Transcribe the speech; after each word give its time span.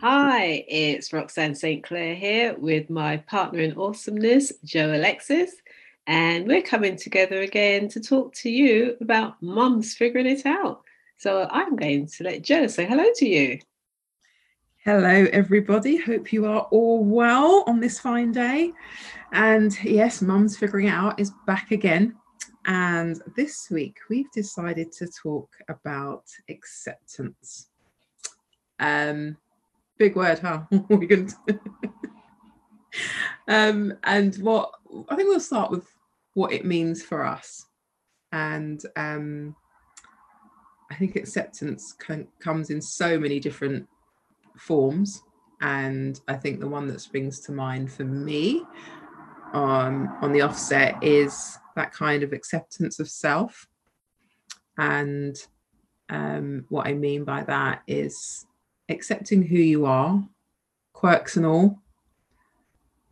Hi, 0.00 0.64
it's 0.68 1.12
Roxanne 1.12 1.56
St. 1.56 1.82
Clair 1.82 2.14
here 2.14 2.54
with 2.56 2.88
my 2.88 3.16
partner 3.16 3.58
in 3.58 3.76
awesomeness, 3.76 4.52
Joe 4.62 4.94
Alexis, 4.94 5.50
and 6.06 6.46
we're 6.46 6.62
coming 6.62 6.94
together 6.94 7.40
again 7.40 7.88
to 7.88 8.00
talk 8.00 8.32
to 8.34 8.48
you 8.48 8.96
about 9.00 9.42
mums 9.42 9.94
figuring 9.94 10.26
it 10.26 10.46
out. 10.46 10.82
So 11.16 11.48
I'm 11.50 11.74
going 11.74 12.06
to 12.06 12.22
let 12.22 12.42
Joe 12.42 12.68
say 12.68 12.86
hello 12.86 13.06
to 13.16 13.28
you. 13.28 13.58
Hello, 14.84 15.26
everybody. 15.32 15.96
Hope 15.96 16.32
you 16.32 16.46
are 16.46 16.68
all 16.70 17.02
well 17.02 17.64
on 17.66 17.80
this 17.80 17.98
fine 17.98 18.30
day. 18.30 18.72
And 19.32 19.76
yes, 19.82 20.22
Mums 20.22 20.56
Figuring 20.56 20.86
It 20.86 20.90
Out 20.90 21.18
is 21.18 21.32
back 21.44 21.72
again. 21.72 22.14
And 22.66 23.20
this 23.36 23.66
week 23.68 23.96
we've 24.08 24.30
decided 24.30 24.92
to 24.92 25.08
talk 25.08 25.50
about 25.68 26.22
acceptance. 26.48 27.66
Um, 28.78 29.36
big 29.98 30.16
word, 30.16 30.38
huh? 30.38 30.62
we 30.88 31.06
can. 31.06 31.28
um, 33.48 33.94
and 34.04 34.36
what 34.36 34.72
I 35.08 35.16
think 35.16 35.28
we'll 35.28 35.40
start 35.40 35.70
with 35.70 35.86
what 36.34 36.52
it 36.52 36.64
means 36.64 37.02
for 37.02 37.24
us, 37.24 37.66
and 38.32 38.80
um, 38.96 39.56
I 40.90 40.94
think 40.94 41.16
acceptance 41.16 41.92
can, 41.92 42.28
comes 42.40 42.70
in 42.70 42.80
so 42.80 43.18
many 43.18 43.40
different 43.40 43.86
forms, 44.56 45.22
and 45.60 46.20
I 46.28 46.34
think 46.34 46.60
the 46.60 46.68
one 46.68 46.86
that 46.88 47.00
springs 47.00 47.40
to 47.40 47.52
mind 47.52 47.92
for 47.92 48.04
me 48.04 48.64
um, 49.52 50.16
on 50.22 50.32
the 50.32 50.42
offset 50.42 51.02
is 51.02 51.58
that 51.76 51.92
kind 51.92 52.22
of 52.22 52.32
acceptance 52.32 53.00
of 53.00 53.10
self, 53.10 53.66
and 54.78 55.36
um, 56.08 56.64
what 56.68 56.86
I 56.86 56.94
mean 56.94 57.24
by 57.24 57.42
that 57.42 57.82
is 57.86 58.46
accepting 58.88 59.42
who 59.42 59.56
you 59.56 59.86
are, 59.86 60.26
quirks 60.92 61.36
and 61.36 61.46
all, 61.46 61.80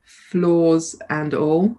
flaws 0.03 0.97
and 1.11 1.35
all. 1.35 1.77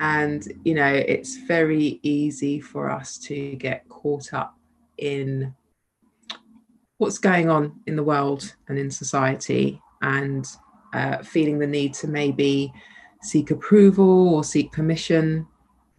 And, 0.00 0.46
you 0.64 0.74
know, 0.74 0.92
it's 0.92 1.36
very 1.36 2.00
easy 2.02 2.60
for 2.60 2.90
us 2.90 3.18
to 3.18 3.54
get 3.56 3.88
caught 3.88 4.32
up 4.32 4.56
in 4.96 5.54
what's 6.96 7.18
going 7.18 7.50
on 7.50 7.80
in 7.86 7.96
the 7.96 8.02
world 8.02 8.54
and 8.68 8.78
in 8.78 8.90
society 8.90 9.80
and 10.02 10.46
uh, 10.92 11.18
feeling 11.18 11.58
the 11.58 11.66
need 11.66 11.94
to 11.94 12.08
maybe 12.08 12.72
seek 13.22 13.50
approval 13.50 14.34
or 14.34 14.44
seek 14.44 14.72
permission 14.72 15.46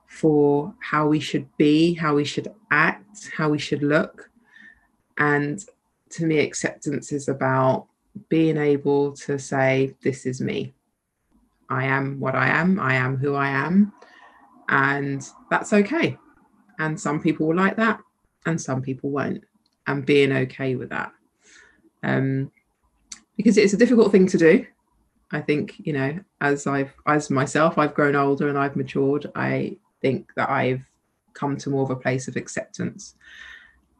for 0.07 0.73
how 0.79 1.07
we 1.07 1.19
should 1.19 1.47
be, 1.57 1.93
how 1.93 2.15
we 2.15 2.25
should 2.25 2.51
act, 2.71 3.29
how 3.35 3.49
we 3.49 3.57
should 3.57 3.83
look. 3.83 4.29
And 5.17 5.63
to 6.11 6.25
me, 6.25 6.39
acceptance 6.39 7.11
is 7.11 7.27
about 7.27 7.87
being 8.29 8.57
able 8.57 9.13
to 9.13 9.37
say, 9.37 9.95
This 10.03 10.25
is 10.25 10.41
me. 10.41 10.73
I 11.69 11.85
am 11.85 12.19
what 12.19 12.35
I 12.35 12.47
am. 12.47 12.79
I 12.79 12.95
am 12.95 13.17
who 13.17 13.35
I 13.35 13.49
am. 13.49 13.93
And 14.69 15.27
that's 15.49 15.73
okay. 15.73 16.17
And 16.79 16.99
some 16.99 17.21
people 17.21 17.47
will 17.47 17.55
like 17.55 17.77
that, 17.77 17.99
and 18.45 18.59
some 18.59 18.81
people 18.81 19.09
won't. 19.09 19.43
And 19.87 20.05
being 20.05 20.31
okay 20.31 20.75
with 20.75 20.89
that. 20.89 21.11
Um, 22.03 22.51
because 23.37 23.57
it's 23.57 23.73
a 23.73 23.77
difficult 23.77 24.11
thing 24.11 24.27
to 24.27 24.37
do. 24.37 24.65
I 25.31 25.41
think, 25.41 25.75
you 25.79 25.93
know, 25.93 26.19
as 26.41 26.67
I've, 26.67 26.93
as 27.07 27.29
myself, 27.29 27.77
I've 27.77 27.93
grown 27.93 28.15
older 28.15 28.49
and 28.49 28.57
I've 28.57 28.75
matured, 28.75 29.31
I 29.33 29.77
think 30.01 30.31
that 30.35 30.49
I've 30.49 30.85
come 31.33 31.57
to 31.57 31.69
more 31.69 31.83
of 31.83 31.89
a 31.89 31.95
place 31.95 32.27
of 32.27 32.35
acceptance. 32.35 33.15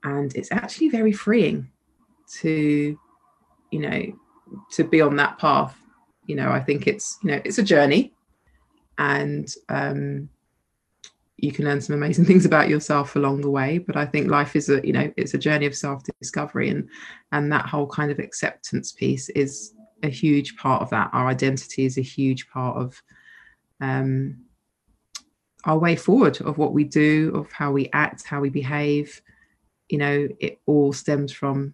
And 0.03 0.35
it's 0.35 0.51
actually 0.51 0.89
very 0.89 1.11
freeing 1.11 1.70
to 2.39 2.97
you 3.71 3.79
know 3.79 4.01
to 4.71 4.83
be 4.83 5.01
on 5.01 5.15
that 5.17 5.37
path. 5.37 5.77
You 6.25 6.35
know 6.35 6.49
i 6.51 6.59
think 6.59 6.87
it's 6.87 7.17
you 7.23 7.31
know 7.31 7.41
it's 7.43 7.57
a 7.57 7.63
journey. 7.63 8.13
And 8.97 9.53
um 9.69 10.29
you 11.37 11.51
can 11.51 11.65
learn 11.65 11.81
some 11.81 11.95
amazing 11.95 12.25
things 12.29 12.45
about 12.45 12.69
yourself 12.69 13.15
along 13.15 13.41
the 13.41 13.49
way. 13.49 13.79
But 13.79 13.97
i 13.97 14.05
think 14.05 14.29
life 14.29 14.55
is 14.55 14.69
a 14.69 14.85
you 14.85 14.93
know 14.93 15.11
it's 15.17 15.33
a 15.33 15.37
journey 15.39 15.65
of 15.65 15.75
self 15.75 16.03
discovery 16.19 16.69
and 16.69 16.87
and 17.31 17.51
that 17.51 17.65
whole 17.65 17.87
kind 17.87 18.11
of 18.11 18.19
acceptance 18.19 18.91
piece 18.91 19.29
is 19.29 19.73
a 20.03 20.09
huge 20.09 20.57
part 20.57 20.81
of 20.81 20.89
that. 20.89 21.09
Our 21.13 21.27
identity 21.27 21.85
is 21.85 21.97
a 21.97 22.01
huge 22.01 22.49
part 22.49 22.77
of 22.77 23.01
um 23.79 24.37
our 25.65 25.77
way 25.77 25.95
forward 25.95 26.41
of 26.41 26.57
what 26.57 26.73
we 26.73 26.83
do 26.83 27.31
of 27.35 27.51
how 27.51 27.71
we 27.71 27.89
act 27.93 28.25
how 28.25 28.39
we 28.39 28.49
behave. 28.49 29.21
You 29.89 29.97
know 29.97 30.27
it 30.39 30.59
all 30.65 30.93
stems 30.93 31.31
from 31.31 31.73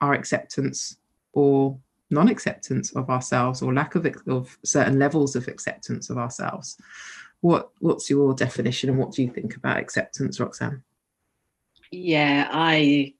our 0.00 0.12
acceptance 0.12 0.96
or 1.32 1.78
non-acceptance 2.10 2.94
of 2.94 3.10
ourselves 3.10 3.62
or 3.62 3.74
lack 3.74 3.94
of, 3.94 4.06
of 4.26 4.56
certain 4.64 4.98
levels 4.98 5.36
of 5.36 5.48
acceptance 5.48 6.10
of 6.10 6.18
ourselves. 6.18 6.76
What 7.40 7.70
what's 7.80 8.08
your 8.08 8.34
definition 8.34 8.90
and 8.90 8.98
what 8.98 9.12
do 9.12 9.22
you 9.22 9.30
think 9.30 9.56
about 9.56 9.78
acceptance 9.78 10.40
roxanne? 10.40 10.82
Yeah 11.90 12.48
i 12.50 13.14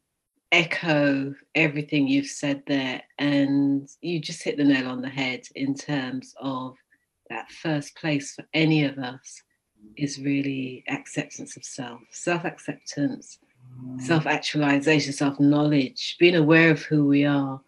echo 0.52 1.34
everything 1.56 2.06
you've 2.06 2.26
said 2.26 2.62
there 2.66 3.02
and 3.18 3.88
you 4.00 4.20
just 4.20 4.42
hit 4.42 4.56
the 4.56 4.62
nail 4.62 4.88
on 4.88 5.02
the 5.02 5.08
head 5.08 5.42
in 5.56 5.74
terms 5.74 6.32
of 6.38 6.76
that 7.28 7.50
first 7.50 7.96
place 7.96 8.34
for 8.34 8.44
any 8.54 8.84
of 8.84 8.96
us 8.98 9.42
is 9.96 10.20
really 10.20 10.84
acceptance 10.88 11.56
of 11.56 11.64
self 11.64 12.00
self-acceptance 12.10 13.38
self 13.98 14.26
actualization, 14.26 15.12
self 15.12 15.38
knowledge, 15.40 16.16
being 16.18 16.36
aware 16.36 16.70
of 16.70 16.82
who 16.82 17.06
we 17.06 17.24
are, 17.24 17.60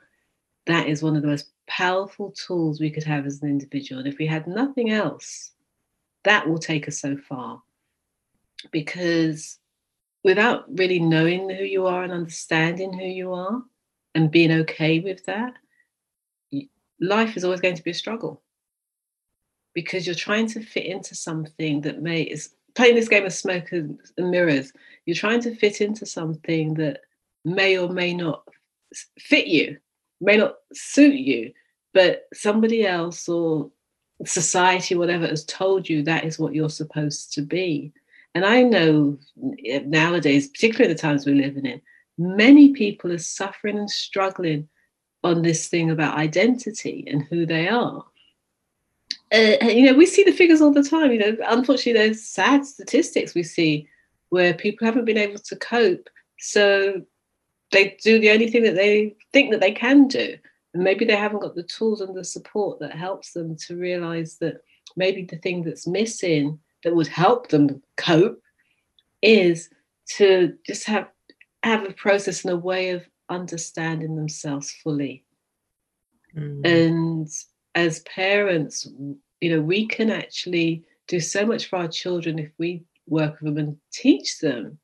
that 0.67 0.89
is 0.89 1.03
one 1.03 1.17
of 1.17 1.23
the 1.23 1.29
most 1.29 1.51
powerful 1.67 2.33
tools 2.33 2.81
we 2.81 2.91
could 2.91 3.05
have 3.05 3.27
as 3.27 3.43
an 3.43 3.49
individual. 3.49 4.01
And 4.01 4.09
if 4.09 4.19
we 4.19 4.27
had 4.27 4.47
nothing 4.47 4.91
else, 4.91 5.53
that 6.25 6.49
will 6.49 6.59
take 6.59 6.89
us 6.89 6.99
so 6.99 7.17
far. 7.17 7.63
Because 8.71 9.59
without 10.25 10.65
really 10.77 10.99
knowing 10.99 11.49
who 11.49 11.65
you 11.65 11.87
are 11.87 12.03
and 12.03 12.13
understanding 12.13 12.93
who 12.93 13.05
you 13.05 13.33
are 13.33 13.63
and 14.15 14.31
being 14.31 14.51
okay 14.51 14.99
with 14.99 15.25
that, 15.27 15.55
life 17.01 17.37
is 17.37 17.45
always 17.45 17.61
going 17.61 17.77
to 17.77 17.85
be 17.85 17.91
a 17.91 17.95
struggle 17.95 18.43
because 19.75 20.07
you're 20.07 20.15
trying 20.15 20.47
to 20.47 20.63
fit 20.63 20.87
into 20.87 21.15
something 21.15 21.83
that 21.83 22.01
may 22.01 22.23
is 22.23 22.56
playing 22.77 22.95
this 22.95 23.09
game 23.09 23.25
of 23.25 23.33
smoke 23.33 23.73
and, 23.73 23.99
mirrors, 24.19 24.73
you're 25.07 25.17
trying 25.17 25.41
to 25.41 25.57
fit 25.57 25.81
into 25.81 26.07
something 26.07 26.75
that 26.75 27.01
may 27.45 27.79
or 27.79 27.89
may 27.89 28.15
not 28.15 28.43
fit 29.19 29.47
you, 29.47 29.79
may 30.21 30.37
not 30.37 30.57
suit 30.73 31.15
you, 31.15 31.53
but 31.95 32.27
somebody 32.35 32.87
else 32.87 33.29
or 33.29 33.71
society, 34.25 34.95
whatever, 34.95 35.27
has 35.27 35.45
told 35.45 35.89
you 35.89 36.03
that 36.03 36.25
is 36.25 36.39
what 36.39 36.55
you're 36.55 36.69
supposed 36.69 37.33
to 37.33 37.43
be. 37.43 37.93
And 38.35 38.45
I 38.45 38.63
know 38.63 39.19
nowadays, 39.37 40.49
particularly 40.49 40.93
the 40.93 41.01
times 41.01 41.25
we're 41.25 41.35
living 41.35 41.65
in, 41.65 41.81
many 42.19 42.73
people 42.73 43.11
are 43.13 43.19
suffering 43.19 43.79
and 43.79 43.91
struggling 43.91 44.69
on 45.25 45.43
this 45.43 45.69
thing 45.69 45.91
about 45.91 46.19
identity 46.19 47.05
and 47.07 47.23
who 47.25 47.47
they 47.47 47.69
are 47.69 48.05
uh, 49.35 49.67
you 49.67 49.87
know, 49.87 49.95
we 49.95 50.07
see 50.07 50.23
the 50.23 50.33
figures 50.33 50.61
all 50.61 50.73
the 50.73 50.83
time. 50.83 51.11
You 51.13 51.19
know, 51.19 51.37
unfortunately, 51.47 51.95
there's 51.95 52.23
sad 52.23 52.65
statistics 52.65 53.35
we 53.35 53.43
see 53.43 53.89
where 54.29 54.55
people 54.55 54.87
haven't 54.87 55.05
been 55.05 55.19
able 55.19 55.39
to 55.39 55.57
cope, 55.57 56.09
so 56.39 57.03
they 57.73 57.97
do 58.03 58.21
the 58.21 58.31
only 58.31 58.51
thing 58.51 58.63
that 58.63 58.75
they 58.75 59.17
think 59.33 59.51
that 59.51 59.61
they 59.61 59.73
can 59.73 60.07
do, 60.07 60.37
and 60.75 60.85
maybe 60.85 61.05
they 61.05 61.17
haven't 61.17 61.41
got 61.41 61.55
the 61.55 61.63
tools 61.63 62.01
and 62.01 62.15
the 62.15 62.25
support 62.25 62.79
that 62.81 62.93
helps 62.93 63.33
them 63.33 63.57
to 63.57 63.77
realize 63.77 64.39
that 64.39 64.63
maybe 64.97 65.25
the 65.25 65.39
thing 65.39 65.63
that's 65.63 65.87
missing 65.87 66.59
that 66.85 66.95
would 66.95 67.09
help 67.09 67.49
them 67.49 67.83
cope 67.97 68.41
is 69.23 69.71
to 70.09 70.57
just 70.65 70.85
have 70.85 71.09
have 71.63 71.85
a 71.85 71.93
process 71.93 72.45
and 72.45 72.53
a 72.53 72.57
way 72.57 72.91
of 72.91 73.09
understanding 73.29 74.15
themselves 74.15 74.71
fully. 74.83 75.25
Mm. 76.37 76.65
And 76.65 77.29
as 77.77 78.01
parents, 78.01 78.89
you 79.41 79.55
know, 79.55 79.61
we 79.61 79.87
can 79.87 80.11
actually 80.11 80.83
do 81.07 81.21
so 81.21 81.47
much 81.47 81.67
for 81.67 81.77
our 81.77 81.89
children 81.89 82.39
if 82.39 82.51
we 82.59 82.83
work 83.07 83.41
with 83.41 83.55
them 83.55 83.59
and 83.59 83.77
teach 83.93 84.41
them 84.41 84.79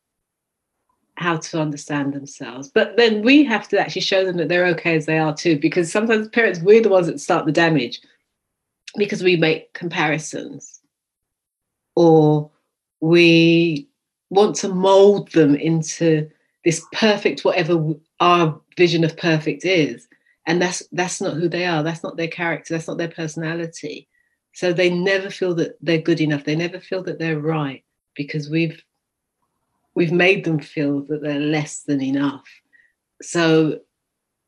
how 1.16 1.38
to 1.38 1.60
understand 1.60 2.12
themselves. 2.12 2.68
But 2.68 2.96
then 2.96 3.22
we 3.22 3.44
have 3.44 3.66
to 3.68 3.80
actually 3.80 4.02
show 4.02 4.24
them 4.24 4.36
that 4.36 4.48
they're 4.48 4.66
okay 4.68 4.94
as 4.94 5.06
they 5.06 5.18
are 5.18 5.34
too, 5.34 5.58
because 5.58 5.90
sometimes 5.90 6.28
parents, 6.28 6.60
we're 6.60 6.82
the 6.82 6.90
ones 6.90 7.06
that 7.06 7.18
start 7.18 7.46
the 7.46 7.52
damage 7.52 8.00
because 8.96 9.22
we 9.22 9.36
make 9.36 9.72
comparisons 9.72 10.80
or 11.96 12.50
we 13.00 13.88
want 14.30 14.54
to 14.56 14.68
mold 14.68 15.32
them 15.32 15.54
into 15.54 16.30
this 16.64 16.84
perfect, 16.92 17.44
whatever 17.44 17.94
our 18.20 18.60
vision 18.76 19.02
of 19.02 19.16
perfect 19.16 19.64
is 19.64 20.06
and 20.46 20.60
that's 20.60 20.82
that's 20.92 21.20
not 21.20 21.34
who 21.34 21.48
they 21.48 21.66
are. 21.66 21.82
That's 21.82 22.02
not 22.02 22.16
their 22.16 22.28
character. 22.28 22.74
That's 22.74 22.88
not 22.88 22.98
their 22.98 23.08
personality. 23.08 24.08
So 24.54 24.72
they 24.72 24.90
never 24.90 25.30
feel 25.30 25.54
that 25.54 25.76
they're 25.80 26.00
good 26.00 26.20
enough. 26.20 26.44
They 26.44 26.56
never 26.56 26.80
feel 26.80 27.02
that 27.04 27.18
they're 27.18 27.40
right 27.40 27.84
because 28.14 28.50
we've 28.50 28.82
we've 29.94 30.12
made 30.12 30.44
them 30.44 30.58
feel 30.58 31.00
that 31.06 31.22
they're 31.22 31.40
less 31.40 31.82
than 31.82 32.02
enough. 32.02 32.44
So 33.22 33.80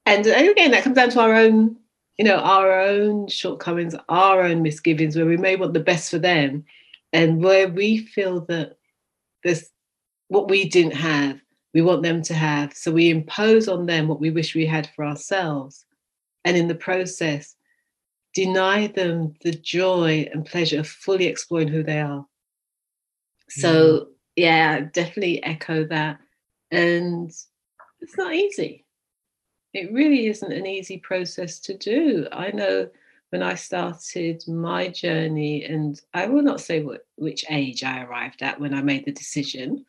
and 0.07 0.27
again, 0.27 0.73
that 0.73 0.85
comes 0.85 0.97
down 0.97 1.11
to 1.11 1.21
our 1.21 1.35
own, 1.35 1.77
you 2.19 2.25
know, 2.25 2.37
our 2.37 2.81
own 2.81 3.29
shortcomings, 3.29 3.95
our 4.09 4.43
own 4.43 4.63
misgivings, 4.63 5.17
where 5.17 5.27
we 5.27 5.39
may 5.39 5.57
want 5.57 5.73
the 5.73 5.81
best 5.81 6.11
for 6.11 6.19
them, 6.19 6.65
and 7.13 7.43
where 7.43 7.69
we 7.69 7.99
feel 7.99 8.43
that 8.47 8.77
this 9.43 9.71
what 10.29 10.49
we 10.49 10.69
didn't 10.69 10.97
have, 10.97 11.41
we 11.75 11.83
want 11.83 12.03
them 12.03 12.23
to 12.23 12.35
have. 12.35 12.73
So 12.75 12.93
we 12.93 13.11
impose 13.11 13.69
on 13.69 13.87
them 13.87 14.09
what 14.09 14.21
we 14.21 14.31
wish 14.31 14.55
we 14.55 14.67
had 14.67 14.89
for 14.95 15.05
ourselves, 15.05 15.85
and 16.45 16.57
in 16.57 16.69
the 16.69 16.75
process, 16.75 17.57
deny 18.35 18.87
them 18.87 19.35
the 19.43 19.53
joy 19.53 20.29
and 20.33 20.47
pleasure 20.47 20.81
of 20.81 20.89
fully 20.89 21.27
exploring 21.27 21.69
who 21.69 21.83
they 21.83 22.01
are. 22.01 22.27
So 23.51 23.73
mm. 23.73 24.07
yeah, 24.37 24.81
definitely 24.81 25.43
echo 25.43 25.85
that, 25.85 26.19
and 26.71 27.31
it's 28.01 28.17
not 28.17 28.35
easy 28.35 28.85
it 29.75 29.93
really 29.93 30.29
isn't 30.29 30.53
an 30.53 30.67
easy 30.67 30.99
process 30.99 31.59
to 31.59 31.77
do. 31.77 32.27
I 32.33 32.53
know 32.53 32.89
when 33.31 33.43
I 33.43 33.57
started 33.57 34.47
my 34.47 34.89
journey, 34.89 35.65
and 35.65 36.01
I 36.15 36.29
will 36.29 36.43
not 36.43 36.61
say 36.61 36.83
what, 36.83 37.07
which 37.17 37.45
age 37.51 37.83
I 37.83 38.05
arrived 38.05 38.43
at 38.43 38.61
when 38.61 38.73
I 38.73 38.81
made 38.81 39.05
the 39.05 39.13
decision 39.13 39.85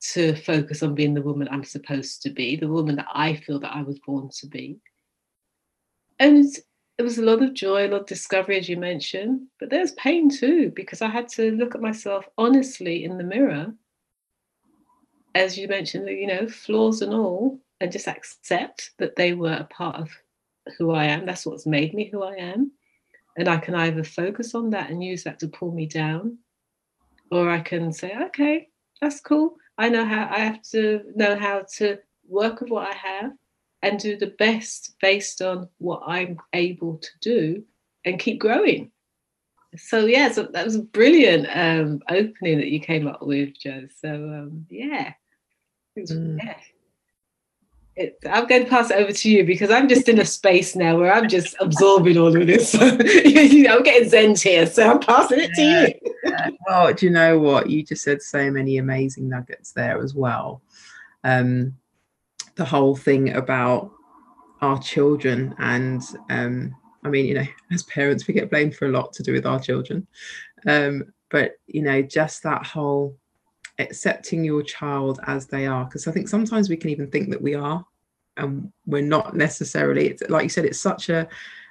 to 0.00 0.34
focus 0.34 0.82
on 0.82 0.94
being 0.94 1.14
the 1.14 1.22
woman 1.22 1.48
I'm 1.50 1.64
supposed 1.64 2.22
to 2.22 2.30
be, 2.30 2.56
the 2.56 2.68
woman 2.68 2.96
that 2.96 3.08
I 3.12 3.36
feel 3.36 3.60
that 3.60 3.74
I 3.74 3.82
was 3.82 3.98
born 3.98 4.30
to 4.40 4.46
be. 4.46 4.78
And 6.18 6.46
it 6.98 7.02
was 7.02 7.18
a 7.18 7.22
lot 7.22 7.42
of 7.42 7.54
joy, 7.54 7.86
a 7.86 7.88
lot 7.88 8.02
of 8.02 8.06
discovery, 8.06 8.58
as 8.58 8.68
you 8.68 8.76
mentioned, 8.76 9.46
but 9.58 9.70
there's 9.70 9.92
pain 9.92 10.28
too, 10.28 10.72
because 10.74 11.02
I 11.02 11.08
had 11.08 11.28
to 11.30 11.52
look 11.52 11.74
at 11.74 11.80
myself 11.80 12.28
honestly 12.36 13.04
in 13.04 13.18
the 13.18 13.24
mirror. 13.24 13.74
As 15.34 15.56
you 15.56 15.68
mentioned, 15.68 16.08
you 16.08 16.26
know, 16.26 16.48
flaws 16.48 17.02
and 17.02 17.14
all, 17.14 17.60
and 17.80 17.92
just 17.92 18.08
accept 18.08 18.90
that 18.98 19.16
they 19.16 19.32
were 19.32 19.54
a 19.54 19.64
part 19.64 19.96
of 19.96 20.10
who 20.76 20.90
I 20.90 21.04
am. 21.04 21.24
That's 21.24 21.46
what's 21.46 21.66
made 21.66 21.94
me 21.94 22.10
who 22.10 22.22
I 22.22 22.34
am. 22.34 22.72
And 23.36 23.48
I 23.48 23.58
can 23.58 23.74
either 23.74 24.04
focus 24.04 24.54
on 24.54 24.70
that 24.70 24.90
and 24.90 25.02
use 25.02 25.24
that 25.24 25.38
to 25.40 25.48
pull 25.48 25.72
me 25.72 25.86
down, 25.86 26.38
or 27.30 27.48
I 27.48 27.60
can 27.60 27.92
say, 27.92 28.14
okay, 28.26 28.68
that's 29.00 29.20
cool. 29.20 29.56
I 29.80 29.88
know 29.88 30.04
how 30.04 30.28
I 30.30 30.40
have 30.40 30.60
to 30.72 31.00
know 31.16 31.36
how 31.36 31.64
to 31.78 31.98
work 32.28 32.60
with 32.60 32.68
what 32.68 32.86
I 32.86 32.94
have 32.94 33.32
and 33.80 33.98
do 33.98 34.18
the 34.18 34.34
best 34.38 34.94
based 35.00 35.40
on 35.40 35.70
what 35.78 36.02
I'm 36.06 36.36
able 36.52 36.98
to 36.98 37.08
do 37.22 37.64
and 38.04 38.20
keep 38.20 38.40
growing. 38.40 38.92
So 39.76 40.04
yeah, 40.04 40.32
so 40.32 40.48
that 40.52 40.66
was 40.66 40.76
a 40.76 40.82
brilliant 40.82 41.46
um, 41.54 42.02
opening 42.10 42.58
that 42.58 42.68
you 42.68 42.80
came 42.80 43.06
up 43.06 43.22
with, 43.22 43.58
Jo. 43.58 43.86
So 44.04 44.10
um, 44.10 44.66
yeah, 44.68 45.14
mm. 45.98 46.38
yeah, 46.44 46.56
it, 48.00 48.18
I'm 48.28 48.46
going 48.46 48.64
to 48.64 48.70
pass 48.70 48.90
it 48.90 48.96
over 48.96 49.12
to 49.12 49.30
you 49.30 49.44
because 49.44 49.70
I'm 49.70 49.88
just 49.88 50.08
in 50.08 50.20
a 50.20 50.24
space 50.24 50.74
now 50.74 50.96
where 50.98 51.12
I'm 51.12 51.28
just 51.28 51.54
absorbing 51.60 52.16
all 52.16 52.34
of 52.34 52.46
this. 52.46 52.74
I'm 52.80 52.96
getting 53.82 54.08
zen 54.08 54.34
here, 54.36 54.66
so 54.66 54.90
I'm 54.90 55.00
passing 55.00 55.40
it 55.40 55.50
yeah, 55.56 55.84
to 55.84 55.88
you. 55.88 56.14
yeah. 56.24 56.50
Well, 56.66 56.94
do 56.94 57.06
you 57.06 57.12
know 57.12 57.38
what? 57.38 57.68
You 57.68 57.82
just 57.82 58.02
said 58.02 58.22
so 58.22 58.50
many 58.50 58.78
amazing 58.78 59.28
nuggets 59.28 59.72
there 59.72 60.02
as 60.02 60.14
well. 60.14 60.62
Um, 61.24 61.76
the 62.54 62.64
whole 62.64 62.96
thing 62.96 63.34
about 63.34 63.90
our 64.62 64.80
children, 64.80 65.54
and 65.58 66.02
um, 66.30 66.74
I 67.04 67.10
mean, 67.10 67.26
you 67.26 67.34
know, 67.34 67.46
as 67.70 67.82
parents, 67.82 68.26
we 68.26 68.32
get 68.32 68.50
blamed 68.50 68.76
for 68.76 68.86
a 68.86 68.92
lot 68.92 69.12
to 69.14 69.22
do 69.22 69.32
with 69.32 69.44
our 69.44 69.60
children. 69.60 70.06
Um, 70.66 71.12
but 71.30 71.52
you 71.66 71.82
know, 71.82 72.00
just 72.00 72.42
that 72.44 72.64
whole 72.66 73.16
accepting 73.78 74.44
your 74.44 74.62
child 74.62 75.20
as 75.26 75.46
they 75.46 75.66
are 75.66 75.86
because 75.86 76.06
i 76.06 76.12
think 76.12 76.28
sometimes 76.28 76.68
we 76.68 76.76
can 76.76 76.90
even 76.90 77.10
think 77.10 77.30
that 77.30 77.40
we 77.40 77.54
are 77.54 77.82
and 78.40 78.72
we're 78.86 79.02
not 79.02 79.36
necessarily 79.36 80.08
it's 80.08 80.22
like 80.28 80.42
you 80.42 80.48
said 80.48 80.64
it's 80.64 80.80
such 80.80 81.08
a 81.08 81.28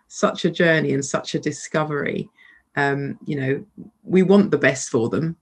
such 0.08 0.46
a 0.46 0.52
journey 0.52 0.94
and 0.94 1.04
such 1.04 1.36
a 1.36 1.40
discovery. 1.40 2.30
Um 2.76 3.20
you 3.26 3.40
know 3.40 3.66
we 4.04 4.24
want 4.24 4.52
the 4.52 4.58
best 4.58 4.90
for 4.90 5.10
them. 5.10 5.36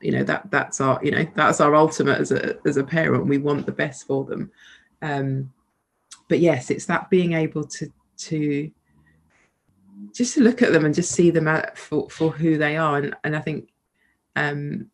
You 0.00 0.12
know 0.12 0.24
that 0.24 0.50
that's 0.50 0.80
our 0.80 1.00
you 1.02 1.10
know 1.10 1.26
that's 1.34 1.60
our 1.60 1.74
ultimate 1.74 2.20
as 2.20 2.32
a 2.32 2.56
as 2.66 2.76
a 2.76 2.84
parent. 2.84 3.26
We 3.26 3.38
want 3.38 3.66
the 3.66 3.72
best 3.72 4.06
for 4.06 4.24
them. 4.24 4.50
Um 5.02 5.52
but 6.28 6.40
yes 6.40 6.70
it's 6.70 6.86
that 6.86 7.10
being 7.10 7.32
able 7.32 7.64
to 7.64 7.90
to 8.16 8.70
just 10.12 10.34
to 10.34 10.42
look 10.42 10.62
at 10.62 10.72
them 10.72 10.84
and 10.84 10.94
just 10.94 11.12
see 11.12 11.30
them 11.30 11.48
for 11.74 12.08
for 12.10 12.30
who 12.30 12.58
they 12.58 12.76
are. 12.76 12.98
And 12.98 13.14
and 13.24 13.36
i 13.36 13.40
think 13.40 13.68
um 14.36 14.90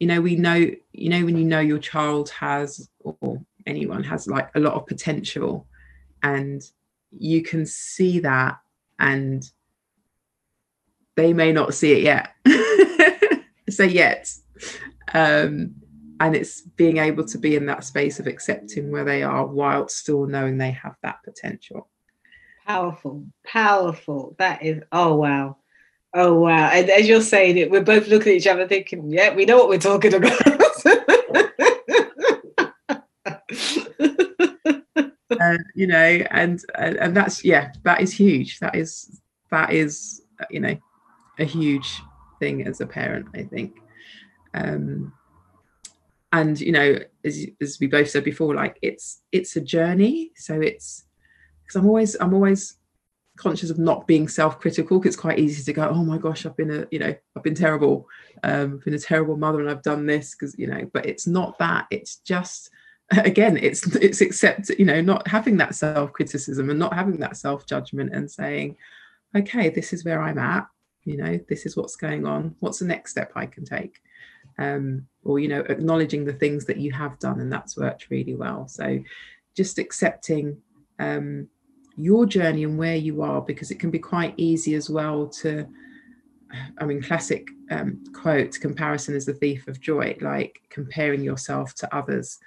you 0.00 0.06
know 0.06 0.20
we 0.20 0.36
know 0.36 0.70
you 0.92 1.08
know 1.08 1.24
when 1.24 1.36
you 1.36 1.44
know 1.44 1.60
your 1.60 1.78
child 1.78 2.30
has 2.30 2.88
or 3.00 3.40
anyone 3.66 4.04
has 4.04 4.26
like 4.26 4.50
a 4.54 4.60
lot 4.60 4.74
of 4.74 4.86
potential. 4.86 5.66
And 6.22 6.62
you 7.10 7.42
can 7.42 7.66
see 7.66 8.20
that 8.20 8.58
and 8.98 9.44
they 11.16 11.32
may 11.32 11.52
not 11.52 11.74
see 11.74 11.92
it 11.92 12.02
yet. 12.02 12.30
So 13.70 13.82
yet. 13.82 14.32
Um 15.12 15.74
and 16.20 16.36
it's 16.36 16.60
being 16.60 16.98
able 16.98 17.24
to 17.24 17.38
be 17.38 17.56
in 17.56 17.66
that 17.66 17.82
space 17.82 18.20
of 18.20 18.26
accepting 18.26 18.92
where 18.92 19.04
they 19.04 19.22
are 19.22 19.44
while 19.46 19.88
still 19.88 20.26
knowing 20.26 20.58
they 20.58 20.70
have 20.70 20.96
that 21.02 21.16
potential. 21.24 21.88
Powerful 22.66 23.24
powerful. 23.44 24.36
That 24.38 24.62
is 24.62 24.82
oh 24.92 25.16
wow. 25.16 25.56
Oh 26.14 26.34
wow. 26.34 26.68
And 26.68 26.88
as 26.90 27.08
you're 27.08 27.20
saying 27.20 27.56
it 27.56 27.70
we're 27.70 27.82
both 27.82 28.06
looking 28.06 28.32
at 28.32 28.38
each 28.38 28.46
other 28.46 28.68
thinking 28.68 29.10
yeah 29.10 29.34
we 29.34 29.44
know 29.44 29.56
what 29.56 29.68
we're 29.68 29.78
talking 29.78 30.14
about 30.14 30.38
uh, 35.44 35.58
you 35.74 35.86
know, 35.86 36.24
and, 36.30 36.64
and 36.76 37.16
that's 37.16 37.44
yeah, 37.44 37.72
that 37.82 38.00
is 38.00 38.12
huge. 38.12 38.58
That 38.60 38.74
is 38.74 39.20
that 39.50 39.72
is 39.72 40.22
you 40.50 40.60
know 40.60 40.76
a 41.38 41.44
huge 41.44 42.00
thing 42.40 42.66
as 42.66 42.80
a 42.80 42.86
parent. 42.86 43.26
I 43.34 43.42
think. 43.42 43.76
Um, 44.54 45.12
and 46.32 46.60
you 46.60 46.72
know, 46.72 46.98
as 47.24 47.46
as 47.60 47.78
we 47.80 47.86
both 47.86 48.10
said 48.10 48.24
before, 48.24 48.54
like 48.54 48.78
it's 48.82 49.22
it's 49.32 49.56
a 49.56 49.60
journey. 49.60 50.32
So 50.36 50.60
it's 50.60 51.04
because 51.62 51.76
I'm 51.76 51.86
always 51.86 52.16
I'm 52.20 52.34
always 52.34 52.76
conscious 53.36 53.70
of 53.70 53.78
not 53.78 54.06
being 54.06 54.28
self-critical 54.28 54.98
because 54.98 55.14
it's 55.14 55.20
quite 55.20 55.40
easy 55.40 55.62
to 55.64 55.72
go 55.72 55.88
oh 55.88 56.04
my 56.04 56.16
gosh 56.16 56.46
i've 56.46 56.56
been 56.56 56.70
a 56.70 56.86
you 56.92 57.00
know 57.00 57.12
i've 57.36 57.42
been 57.42 57.54
terrible 57.54 58.06
um 58.44 58.74
I've 58.74 58.84
been 58.84 58.94
a 58.94 58.98
terrible 58.98 59.36
mother 59.36 59.60
and 59.60 59.68
i've 59.68 59.82
done 59.82 60.06
this 60.06 60.34
because 60.34 60.56
you 60.56 60.68
know 60.68 60.88
but 60.92 61.04
it's 61.04 61.26
not 61.26 61.58
that 61.58 61.86
it's 61.90 62.18
just 62.18 62.70
again 63.10 63.56
it's 63.56 63.94
it's 63.96 64.20
accept 64.20 64.70
you 64.78 64.84
know 64.84 65.00
not 65.00 65.26
having 65.28 65.56
that 65.58 65.74
self 65.74 66.12
criticism 66.12 66.70
and 66.70 66.78
not 66.78 66.94
having 66.94 67.18
that 67.18 67.36
self 67.36 67.66
judgment 67.66 68.14
and 68.14 68.30
saying 68.30 68.76
okay 69.36 69.68
this 69.68 69.92
is 69.92 70.04
where 70.04 70.22
i'm 70.22 70.38
at. 70.38 70.66
You 71.04 71.18
know 71.18 71.38
this 71.48 71.66
is 71.66 71.76
what's 71.76 71.96
going 71.96 72.26
on. 72.26 72.56
What's 72.60 72.78
the 72.78 72.86
next 72.86 73.10
step 73.10 73.32
i 73.36 73.46
can 73.46 73.64
take? 73.64 74.00
Um, 74.58 75.06
or 75.22 75.38
you 75.38 75.48
know 75.48 75.60
acknowledging 75.60 76.24
the 76.24 76.32
things 76.32 76.64
that 76.66 76.78
you 76.78 76.92
have 76.92 77.18
done 77.18 77.40
and 77.40 77.52
that's 77.52 77.76
worked 77.76 78.08
really 78.10 78.34
well. 78.34 78.68
So 78.68 79.00
just 79.54 79.78
accepting 79.78 80.56
um, 80.98 81.48
your 81.96 82.26
journey 82.26 82.64
and 82.64 82.78
where 82.78 82.96
you 82.96 83.22
are 83.22 83.40
because 83.40 83.70
it 83.70 83.78
can 83.78 83.90
be 83.90 83.98
quite 83.98 84.34
easy 84.36 84.74
as 84.74 84.90
well 84.90 85.26
to 85.26 85.66
i 86.78 86.84
mean 86.84 87.02
classic 87.02 87.48
um, 87.70 88.02
quote 88.12 88.58
comparison 88.60 89.14
is 89.14 89.26
the 89.26 89.34
thief 89.34 89.66
of 89.68 89.80
joy 89.80 90.16
like 90.20 90.60
comparing 90.70 91.22
yourself 91.22 91.74
to 91.74 91.94
others 91.94 92.38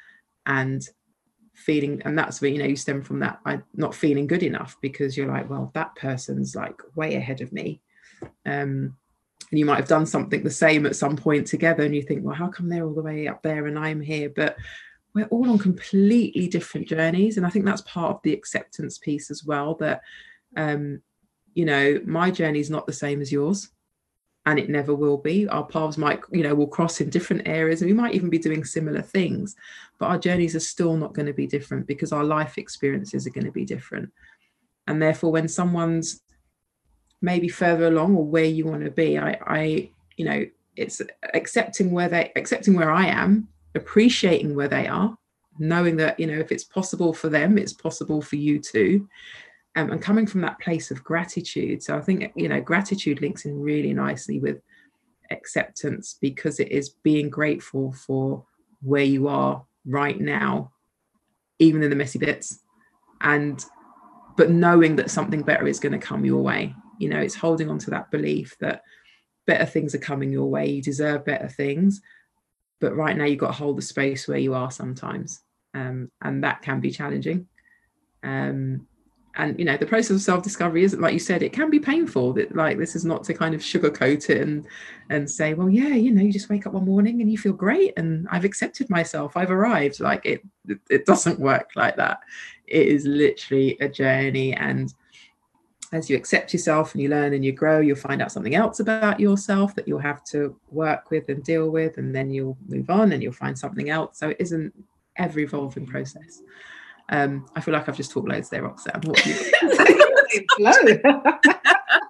and 0.47 0.87
feeling 1.53 2.01
and 2.05 2.17
that's 2.17 2.39
where 2.39 2.51
you 2.51 2.59
know 2.59 2.65
you 2.65 2.75
stem 2.75 3.01
from 3.01 3.19
that 3.19 3.39
I 3.45 3.61
not 3.73 3.95
feeling 3.95 4.27
good 4.27 4.43
enough 4.43 4.77
because 4.81 5.17
you're 5.17 5.27
like 5.27 5.49
well 5.49 5.71
that 5.73 5.95
person's 5.95 6.55
like 6.55 6.79
way 6.95 7.15
ahead 7.15 7.41
of 7.41 7.51
me. 7.51 7.81
Um 8.45 8.95
and 9.49 9.59
you 9.59 9.65
might 9.65 9.77
have 9.77 9.87
done 9.87 10.05
something 10.05 10.43
the 10.43 10.51
same 10.51 10.85
at 10.85 10.95
some 10.95 11.15
point 11.15 11.47
together 11.47 11.83
and 11.83 11.95
you 11.95 12.01
think 12.01 12.23
well 12.23 12.35
how 12.35 12.47
come 12.47 12.69
they're 12.69 12.85
all 12.85 12.93
the 12.93 13.01
way 13.01 13.27
up 13.27 13.41
there 13.43 13.67
and 13.67 13.77
I'm 13.77 14.01
here? 14.01 14.29
But 14.29 14.57
we're 15.13 15.25
all 15.25 15.49
on 15.49 15.57
completely 15.57 16.47
different 16.47 16.87
journeys. 16.87 17.37
And 17.37 17.45
I 17.45 17.49
think 17.49 17.65
that's 17.65 17.81
part 17.81 18.11
of 18.11 18.21
the 18.21 18.33
acceptance 18.33 18.99
piece 18.99 19.31
as 19.31 19.43
well 19.43 19.75
that 19.75 20.01
um 20.55 21.01
you 21.55 21.65
know 21.65 21.99
my 22.05 22.29
journey 22.29 22.59
is 22.59 22.69
not 22.69 22.85
the 22.85 22.93
same 22.93 23.19
as 23.19 23.31
yours 23.31 23.69
and 24.47 24.57
it 24.57 24.69
never 24.69 24.95
will 24.95 25.17
be. 25.17 25.47
Our 25.49 25.65
paths 25.65 25.97
might 25.97 26.21
you 26.31 26.41
know 26.41 26.55
will 26.55 26.67
cross 26.67 27.01
in 27.01 27.09
different 27.09 27.47
areas 27.47 27.81
and 27.81 27.91
we 27.91 27.95
might 27.95 28.15
even 28.15 28.29
be 28.29 28.39
doing 28.39 28.63
similar 28.63 29.01
things 29.01 29.55
but 29.99 30.07
our 30.07 30.17
journeys 30.17 30.55
are 30.55 30.61
still 30.61 30.95
not 30.95 31.13
going 31.13 31.25
to 31.25 31.33
be 31.33 31.47
different 31.47 31.85
because 31.85 32.11
our 32.11 32.23
life 32.23 32.57
experiences 32.57 33.27
are 33.27 33.31
going 33.31 33.45
to 33.45 33.51
be 33.51 33.65
different. 33.65 34.11
And 34.87 35.01
therefore 35.01 35.31
when 35.31 35.47
someone's 35.47 36.21
maybe 37.21 37.49
further 37.49 37.87
along 37.87 38.15
or 38.15 38.25
where 38.25 38.45
you 38.45 38.65
want 38.65 38.83
to 38.83 38.91
be 38.91 39.17
i 39.17 39.37
i 39.47 39.89
you 40.17 40.25
know 40.25 40.45
it's 40.75 41.01
accepting 41.33 41.91
where 41.91 42.07
they 42.07 42.31
accepting 42.35 42.75
where 42.75 42.91
i 42.91 43.05
am 43.05 43.47
appreciating 43.75 44.55
where 44.55 44.67
they 44.67 44.87
are 44.87 45.17
knowing 45.59 45.97
that 45.97 46.19
you 46.19 46.27
know 46.27 46.37
if 46.37 46.51
it's 46.51 46.63
possible 46.63 47.13
for 47.13 47.29
them 47.29 47.57
it's 47.57 47.73
possible 47.73 48.21
for 48.21 48.35
you 48.35 48.59
too 48.59 49.07
um, 49.77 49.91
and 49.91 50.01
coming 50.01 50.25
from 50.25 50.41
that 50.41 50.59
place 50.59 50.89
of 50.89 51.03
gratitude. 51.03 51.83
So 51.83 51.95
i 51.95 52.01
think 52.01 52.31
you 52.35 52.49
know 52.49 52.59
gratitude 52.59 53.21
links 53.21 53.45
in 53.45 53.61
really 53.61 53.93
nicely 53.93 54.39
with 54.39 54.59
acceptance 55.31 56.17
because 56.19 56.59
it 56.59 56.71
is 56.71 56.89
being 57.03 57.29
grateful 57.29 57.91
for 57.91 58.43
where 58.81 59.03
you 59.03 59.27
are 59.27 59.63
right 59.85 60.19
now 60.19 60.71
even 61.59 61.83
in 61.83 61.89
the 61.89 61.95
messy 61.95 62.19
bits 62.19 62.59
and 63.21 63.65
but 64.35 64.49
knowing 64.51 64.95
that 64.95 65.11
something 65.11 65.41
better 65.41 65.67
is 65.67 65.79
going 65.79 65.99
to 65.99 66.07
come 66.07 66.23
your 66.25 66.41
way. 66.41 66.73
You 66.99 67.09
know 67.09 67.19
it's 67.19 67.35
holding 67.35 67.69
on 67.69 67.77
to 67.79 67.91
that 67.91 68.09
belief 68.09 68.57
that 68.59 68.81
better 69.45 69.65
things 69.65 69.93
are 69.93 69.99
coming 69.99 70.31
your 70.31 70.49
way. 70.49 70.65
You 70.67 70.81
deserve 70.81 71.23
better 71.23 71.47
things 71.47 72.01
but 72.79 72.95
right 72.95 73.15
now 73.15 73.25
you've 73.25 73.39
got 73.39 73.47
to 73.47 73.53
hold 73.63 73.77
the 73.77 73.81
space 73.81 74.27
where 74.27 74.37
you 74.39 74.53
are 74.55 74.71
sometimes 74.71 75.41
um, 75.75 76.11
and 76.21 76.43
that 76.43 76.63
can 76.63 76.79
be 76.79 76.89
challenging. 76.89 77.47
Um, 78.23 78.87
and 79.37 79.57
you 79.57 79.65
know 79.65 79.77
the 79.77 79.85
process 79.85 80.11
of 80.11 80.21
self-discovery 80.21 80.83
isn't 80.83 81.01
like 81.01 81.13
you 81.13 81.19
said 81.19 81.41
it 81.41 81.53
can 81.53 81.69
be 81.69 81.79
painful 81.79 82.33
that 82.33 82.53
like 82.55 82.77
this 82.77 82.95
is 82.95 83.05
not 83.05 83.23
to 83.23 83.33
kind 83.33 83.53
of 83.55 83.61
sugarcoat 83.61 84.29
it 84.29 84.41
and 84.41 84.67
and 85.09 85.29
say 85.29 85.53
well 85.53 85.69
yeah 85.69 85.93
you 85.93 86.11
know 86.11 86.21
you 86.21 86.33
just 86.33 86.49
wake 86.49 86.65
up 86.65 86.73
one 86.73 86.85
morning 86.85 87.21
and 87.21 87.31
you 87.31 87.37
feel 87.37 87.53
great 87.53 87.93
and 87.97 88.27
i've 88.31 88.43
accepted 88.43 88.89
myself. 88.89 89.37
I've 89.37 89.51
arrived. 89.51 89.99
Like 89.99 90.25
it 90.25 90.41
it 90.89 91.05
doesn't 91.05 91.39
work 91.39 91.69
like 91.75 91.95
that. 91.97 92.19
It 92.67 92.87
is 92.87 93.05
literally 93.05 93.77
a 93.79 93.87
journey 93.87 94.53
and 94.53 94.93
as 95.93 96.09
you 96.09 96.17
accept 96.17 96.51
yourself 96.51 96.93
and 96.93 97.01
you 97.01 97.07
learn 97.07 97.33
and 97.33 97.45
you 97.45 97.53
grow 97.53 97.79
you'll 97.79 97.95
find 97.95 98.21
out 98.21 98.31
something 98.31 98.55
else 98.55 98.81
about 98.81 99.21
yourself 99.21 99.73
that 99.75 99.87
you'll 99.87 99.99
have 99.99 100.21
to 100.25 100.59
work 100.69 101.11
with 101.11 101.29
and 101.29 101.43
deal 101.43 101.69
with 101.69 101.97
and 101.97 102.13
then 102.13 102.29
you'll 102.29 102.57
move 102.67 102.89
on 102.89 103.13
and 103.13 103.23
you'll 103.23 103.31
find 103.31 103.57
something 103.57 103.89
else. 103.89 104.17
So 104.17 104.29
it 104.29 104.37
isn't 104.39 104.73
ever 105.15 105.39
evolving 105.39 105.85
process 105.85 106.41
um, 107.09 107.45
I 107.55 107.61
feel 107.61 107.73
like 107.73 107.87
I've 107.87 107.97
just 107.97 108.11
talked 108.11 108.27
loads 108.27 108.49
there, 108.49 108.63
Roxanne. 108.63 109.01
What 109.05 109.25
you 109.25 109.33
flow. 110.57 110.73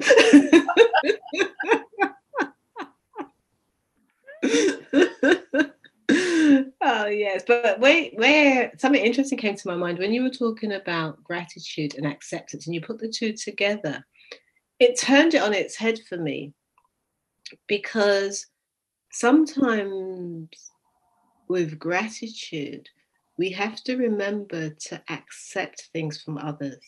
oh 6.83 7.07
yes, 7.07 7.43
but 7.47 7.81
wait, 7.81 8.15
where 8.17 8.73
something 8.77 9.03
interesting 9.03 9.39
came 9.39 9.57
to 9.57 9.69
my 9.69 9.77
mind 9.77 9.99
when 9.99 10.13
you 10.13 10.23
were 10.23 10.31
talking 10.31 10.73
about 10.73 11.23
gratitude 11.25 11.95
and 11.97 12.07
acceptance, 12.07 12.67
and 12.67 12.75
you 12.75 12.81
put 12.81 12.99
the 12.99 13.09
two 13.09 13.33
together. 13.33 14.05
It 14.79 14.99
turned 14.99 15.35
it 15.35 15.43
on 15.43 15.55
its 15.55 15.77
head 15.77 16.01
for 16.09 16.17
me 16.17 16.53
because 17.69 18.47
sometimes 19.13 20.49
with 21.53 21.79
gratitude, 21.79 22.89
we 23.37 23.51
have 23.51 23.77
to 23.85 23.99
remember 23.99 24.71
to 24.71 25.03
accept 25.11 25.91
things 25.93 26.19
from 26.19 26.39
others 26.39 26.83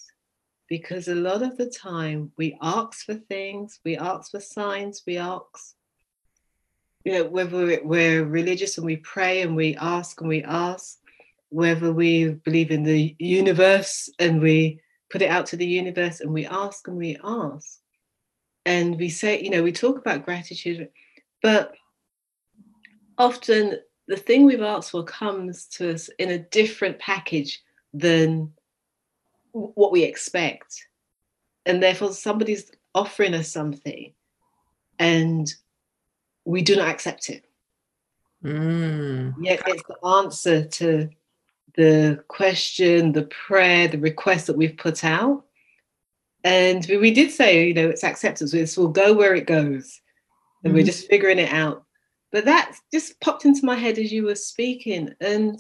because 0.71 1.07
a 1.07 1.15
lot 1.15 1.43
of 1.43 1.59
the 1.59 1.69
time 1.69 2.33
we 2.39 2.57
ask 2.63 3.05
for 3.05 3.13
things, 3.15 3.79
we 3.85 3.95
ask 3.99 4.31
for 4.31 4.41
signs, 4.41 5.03
we 5.07 5.19
ask, 5.19 5.77
you 7.05 7.13
know, 7.13 7.25
whether 7.25 7.79
we're 7.85 8.25
religious 8.25 8.79
and 8.79 8.87
we 8.87 8.97
pray 8.97 9.43
and 9.43 9.55
we 9.55 9.77
ask 9.77 10.19
and 10.23 10.31
we 10.31 10.43
ask, 10.43 10.99
whether 11.51 11.93
we 11.93 12.31
believe 12.47 12.71
in 12.71 12.85
the 12.85 13.15
universe 13.19 14.09
and 14.19 14.41
we 14.41 14.81
put 15.11 15.21
it 15.21 15.29
out 15.29 15.45
to 15.45 15.59
the 15.59 15.67
universe 15.67 16.21
and 16.21 16.33
we 16.33 16.47
ask 16.47 16.89
and 16.89 16.97
we 16.97 17.19
ask. 17.23 17.81
And 18.65 18.99
we 18.99 19.11
say, 19.11 19.43
you 19.43 19.51
know, 19.51 19.63
we 19.63 19.73
talk 19.73 19.99
about 19.99 20.25
gratitude, 20.25 20.89
but 21.43 21.75
often 23.19 23.79
the 24.07 24.17
thing 24.17 24.45
we've 24.45 24.61
asked 24.61 24.91
for 24.91 25.05
comes 25.05 25.67
to 25.67 25.93
us 25.95 26.09
in 26.19 26.31
a 26.31 26.39
different 26.39 26.99
package 26.99 27.63
than 27.93 28.53
what 29.53 29.93
we 29.93 30.03
expect. 30.03 30.87
And 31.67 31.83
therefore, 31.83 32.13
somebody's 32.13 32.71
offering 32.95 33.35
us 33.35 33.51
something 33.51 34.13
and 34.99 35.53
we 36.45 36.63
do 36.63 36.77
not 36.77 36.89
accept 36.89 37.31
it. 37.31 37.45
Mm. 38.45 39.35
Yet 39.41 39.63
it's 39.67 39.83
the 39.89 40.07
answer 40.07 40.65
to 40.65 41.09
the 41.77 42.23
question, 42.29 43.13
the 43.13 43.25
prayer, 43.25 43.89
the 43.89 43.99
request 43.99 44.47
that 44.47 44.57
we've 44.57 44.77
put 44.77 45.05
out. 45.05 45.45
And 46.45 46.87
we 46.87 47.11
did 47.11 47.31
say, 47.31 47.69
you 47.69 47.75
know, 47.75 47.89
it's 47.89 48.05
acceptance. 48.05 48.53
It's 48.53 48.77
will 48.77 48.89
go 48.89 49.15
where 49.15 49.35
it 49.35 49.47
goes. 49.47 50.01
And 50.63 50.73
mm 50.73 50.77
we're 50.77 50.85
just 50.85 51.09
figuring 51.09 51.39
it 51.39 51.53
out 51.53 51.84
but 52.35 52.47
that 52.47 52.77
just 52.93 53.21
popped 53.21 53.45
into 53.45 53.65
my 53.65 53.77
head 53.77 53.97
as 53.97 54.11
you 54.11 54.25
were 54.25 54.35
speaking. 54.35 55.15
And 55.21 55.57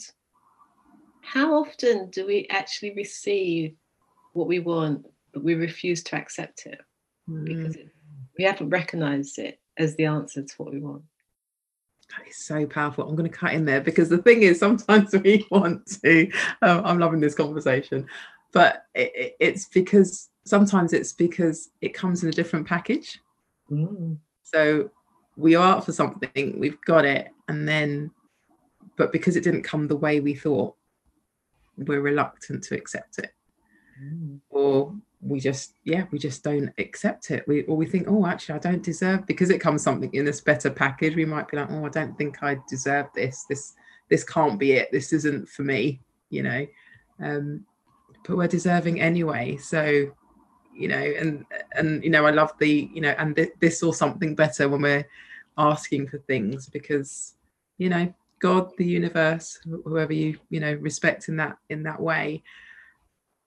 how 1.22 1.54
often 1.54 2.10
do 2.10 2.26
we 2.26 2.48
actually 2.50 2.92
receive 2.94 3.76
what 4.32 4.48
we 4.48 4.58
want, 4.58 5.06
but 5.32 5.44
we 5.44 5.54
refuse 5.54 6.02
to 6.02 6.16
accept 6.16 6.66
it 6.66 6.80
mm. 7.30 7.44
because 7.44 7.76
it, 7.76 7.90
we 8.36 8.42
haven't 8.42 8.70
recognized 8.70 9.38
it 9.38 9.60
as 9.78 9.94
the 9.94 10.06
answer 10.06 10.42
to 10.42 10.54
what 10.56 10.72
we 10.72 10.80
want? 10.80 11.04
That 12.10 12.28
is 12.28 12.44
so 12.44 12.66
powerful. 12.66 13.08
I'm 13.08 13.14
going 13.14 13.30
to 13.30 13.38
cut 13.38 13.54
in 13.54 13.64
there 13.64 13.80
because 13.80 14.08
the 14.08 14.18
thing 14.18 14.42
is, 14.42 14.58
sometimes 14.58 15.12
we 15.22 15.46
want 15.52 15.86
to. 16.02 16.28
Um, 16.60 16.84
I'm 16.84 16.98
loving 16.98 17.20
this 17.20 17.36
conversation, 17.36 18.04
but 18.52 18.86
it, 18.96 19.12
it, 19.14 19.36
it's 19.38 19.66
because 19.66 20.28
sometimes 20.44 20.92
it's 20.92 21.12
because 21.12 21.70
it 21.82 21.94
comes 21.94 22.24
in 22.24 22.30
a 22.30 22.32
different 22.32 22.66
package. 22.66 23.20
Mm. 23.70 24.18
So 24.42 24.90
we 25.36 25.54
are 25.54 25.80
for 25.80 25.92
something, 25.92 26.58
we've 26.58 26.80
got 26.82 27.04
it, 27.04 27.28
and 27.48 27.68
then, 27.68 28.10
but 28.96 29.12
because 29.12 29.36
it 29.36 29.44
didn't 29.44 29.62
come 29.62 29.88
the 29.88 29.96
way 29.96 30.20
we 30.20 30.34
thought, 30.34 30.74
we're 31.76 32.00
reluctant 32.00 32.62
to 32.64 32.76
accept 32.76 33.18
it. 33.18 33.30
Mm. 34.02 34.40
Or 34.50 34.94
we 35.20 35.40
just, 35.40 35.74
yeah, 35.84 36.04
we 36.10 36.18
just 36.18 36.44
don't 36.44 36.72
accept 36.78 37.30
it. 37.30 37.44
We 37.48 37.64
or 37.64 37.76
we 37.76 37.86
think, 37.86 38.06
oh, 38.08 38.26
actually, 38.26 38.56
I 38.56 38.58
don't 38.58 38.82
deserve 38.82 39.26
because 39.26 39.50
it 39.50 39.60
comes 39.60 39.82
something 39.82 40.12
in 40.14 40.24
this 40.24 40.40
better 40.40 40.70
package. 40.70 41.16
We 41.16 41.24
might 41.24 41.48
be 41.48 41.56
like, 41.56 41.70
oh, 41.70 41.86
I 41.86 41.88
don't 41.88 42.16
think 42.16 42.42
I 42.42 42.58
deserve 42.68 43.06
this. 43.14 43.44
This 43.48 43.74
this 44.10 44.24
can't 44.24 44.58
be 44.58 44.72
it. 44.72 44.90
This 44.92 45.12
isn't 45.12 45.48
for 45.48 45.62
me, 45.62 46.00
you 46.30 46.42
know. 46.42 46.66
Um, 47.20 47.64
but 48.26 48.36
we're 48.36 48.48
deserving 48.48 49.00
anyway. 49.00 49.56
So 49.56 50.12
you 50.74 50.88
know 50.88 50.96
and 50.96 51.44
and 51.72 52.02
you 52.02 52.10
know 52.10 52.26
i 52.26 52.30
love 52.30 52.52
the 52.58 52.90
you 52.92 53.00
know 53.00 53.14
and 53.18 53.36
th- 53.36 53.52
this 53.60 53.82
or 53.82 53.94
something 53.94 54.34
better 54.34 54.68
when 54.68 54.82
we're 54.82 55.08
asking 55.58 56.06
for 56.06 56.18
things 56.18 56.68
because 56.68 57.34
you 57.78 57.88
know 57.88 58.12
god 58.40 58.70
the 58.76 58.84
universe 58.84 59.60
whoever 59.84 60.12
you 60.12 60.36
you 60.50 60.60
know 60.60 60.74
respect 60.74 61.28
in 61.28 61.36
that 61.36 61.56
in 61.70 61.82
that 61.82 62.00
way 62.00 62.42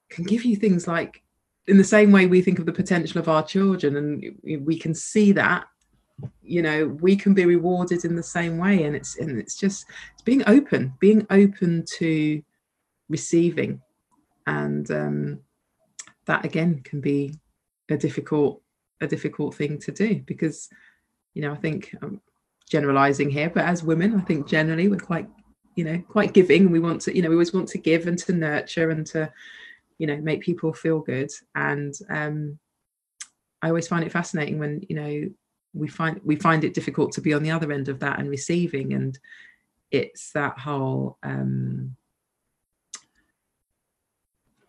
can 0.10 0.24
give 0.24 0.46
you 0.46 0.56
things 0.56 0.88
like 0.88 1.22
in 1.68 1.78
the 1.78 1.84
same 1.84 2.12
way 2.12 2.26
we 2.26 2.42
think 2.42 2.60
of 2.60 2.66
the 2.66 2.72
potential 2.72 3.20
of 3.20 3.28
our 3.28 3.44
children 3.44 3.98
and 3.98 4.66
we 4.66 4.78
can 4.78 4.94
see 4.94 5.32
that 5.32 5.66
you 6.42 6.62
know 6.62 6.88
we 6.88 7.16
can 7.16 7.34
be 7.34 7.46
rewarded 7.46 8.06
in 8.06 8.16
the 8.16 8.24
same 8.24 8.58
way 8.58 8.84
and 8.84 8.96
it's 8.96 9.18
and 9.18 9.38
it's 9.38 9.56
just 9.56 9.86
it's 10.14 10.24
being 10.24 10.44
open 10.48 10.94
being 11.00 11.28
open 11.30 11.84
to 11.86 12.42
receiving 13.10 13.82
and 14.48 14.90
um 14.92 15.40
that 16.28 16.46
again 16.46 16.82
can 16.84 17.02
be 17.02 17.34
a 17.90 17.98
difficult 17.98 18.62
a 19.02 19.08
difficult 19.08 19.56
thing 19.56 19.78
to 19.80 19.92
do 19.92 20.22
because 20.26 20.70
you 21.34 21.42
know 21.42 21.52
i 21.52 21.56
think 21.56 21.96
i'm 22.02 22.22
generalizing 22.70 23.30
here 23.30 23.50
but 23.50 23.66
as 23.66 23.84
women 23.84 24.16
i 24.16 24.22
think 24.22 24.48
generally 24.48 24.88
we're 24.88 24.98
quite 24.98 25.30
you 25.76 25.84
know 25.84 26.02
quite 26.10 26.34
giving 26.34 26.72
we 26.72 26.80
want 26.80 27.00
to 27.00 27.16
you 27.16 27.22
know 27.22 27.30
we 27.30 27.36
always 27.36 27.54
want 27.54 27.68
to 27.68 27.78
give 27.78 28.08
and 28.08 28.18
to 28.18 28.34
nurture 28.34 28.90
and 28.90 29.06
to 29.06 29.32
you 29.98 30.08
know 30.08 30.18
make 30.18 30.42
people 30.42 30.74
feel 30.74 31.00
good. 31.00 31.32
And 31.56 31.94
um 32.10 32.60
i 33.62 33.70
always 33.70 33.88
find 33.88 34.04
it 34.04 34.12
fascinating 34.12 34.60
when 34.60 34.82
you 34.88 34.96
know 34.96 35.30
we 35.74 35.88
find 35.88 36.20
we 36.24 36.36
find 36.36 36.64
it 36.64 36.74
difficult 36.74 37.12
to 37.14 37.22
be 37.22 37.34
on 37.34 37.44
the 37.44 37.52
other 37.52 37.72
end 37.72 37.90
of 37.90 38.00
that 38.00 38.20
and 38.20 38.30
receiving. 38.30 38.94
And 38.94 39.18
it's 39.92 40.32
that 40.32 40.58
whole 40.58 41.18
um 41.24 41.96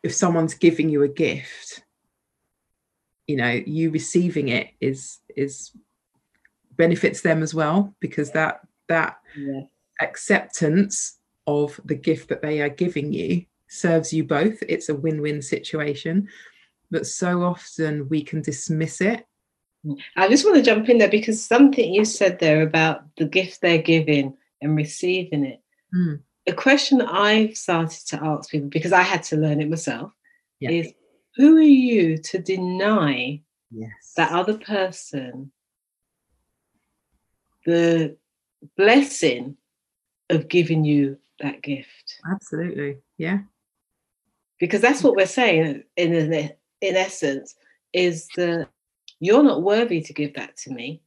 if 0.08 0.14
someone's 0.14 0.54
giving 0.54 0.88
you 0.88 1.02
a 1.02 1.08
gift 1.08 1.84
you 3.26 3.36
know 3.36 3.50
you 3.66 3.90
receiving 3.90 4.48
it 4.48 4.68
is 4.80 5.18
is 5.36 5.70
benefits 6.76 7.20
them 7.20 7.42
as 7.42 7.52
well 7.52 7.94
because 8.00 8.30
that 8.30 8.60
that 8.88 9.18
yeah. 9.36 9.60
acceptance 10.00 11.18
of 11.46 11.78
the 11.84 11.94
gift 11.94 12.30
that 12.30 12.40
they 12.40 12.62
are 12.62 12.70
giving 12.70 13.12
you 13.12 13.44
serves 13.70 14.14
you 14.14 14.24
both. 14.24 14.62
It's 14.66 14.88
a 14.88 14.94
win-win 14.94 15.42
situation 15.42 16.28
but 16.90 17.06
so 17.06 17.42
often 17.42 18.08
we 18.08 18.22
can 18.22 18.40
dismiss 18.40 19.02
it. 19.02 19.26
I 20.16 20.26
just 20.28 20.46
want 20.46 20.56
to 20.56 20.62
jump 20.62 20.88
in 20.88 20.96
there 20.96 21.10
because 21.10 21.44
something 21.44 21.92
you 21.92 22.06
said 22.06 22.38
there 22.38 22.62
about 22.62 23.02
the 23.18 23.26
gift 23.26 23.60
they're 23.60 23.82
giving 23.82 24.38
and 24.62 24.74
receiving 24.74 25.44
it. 25.44 25.60
Mm 25.94 26.20
a 26.48 26.52
question 26.52 27.02
I've 27.02 27.56
started 27.56 28.06
to 28.08 28.24
ask 28.24 28.50
people 28.50 28.68
because 28.68 28.92
I 28.92 29.02
had 29.02 29.22
to 29.24 29.36
learn 29.36 29.60
it 29.60 29.68
myself 29.68 30.12
yeah. 30.60 30.70
is 30.70 30.92
who 31.36 31.58
are 31.58 31.60
you 31.60 32.18
to 32.18 32.38
deny 32.38 33.42
yes. 33.70 34.14
that 34.16 34.32
other 34.32 34.58
person 34.58 35.52
the 37.66 38.16
blessing 38.76 39.56
of 40.30 40.48
giving 40.48 40.84
you 40.84 41.18
that 41.40 41.62
gift? 41.62 42.20
Absolutely. 42.32 42.96
Yeah. 43.18 43.40
Because 44.58 44.80
that's 44.80 45.02
what 45.02 45.14
we're 45.14 45.26
saying 45.26 45.84
in 45.96 46.14
in, 46.14 46.52
in 46.80 46.96
essence 46.96 47.54
is 47.92 48.26
that 48.36 48.68
you're 49.20 49.42
not 49.42 49.62
worthy 49.62 50.00
to 50.00 50.12
give 50.12 50.34
that 50.34 50.56
to 50.56 50.70
me. 50.70 51.02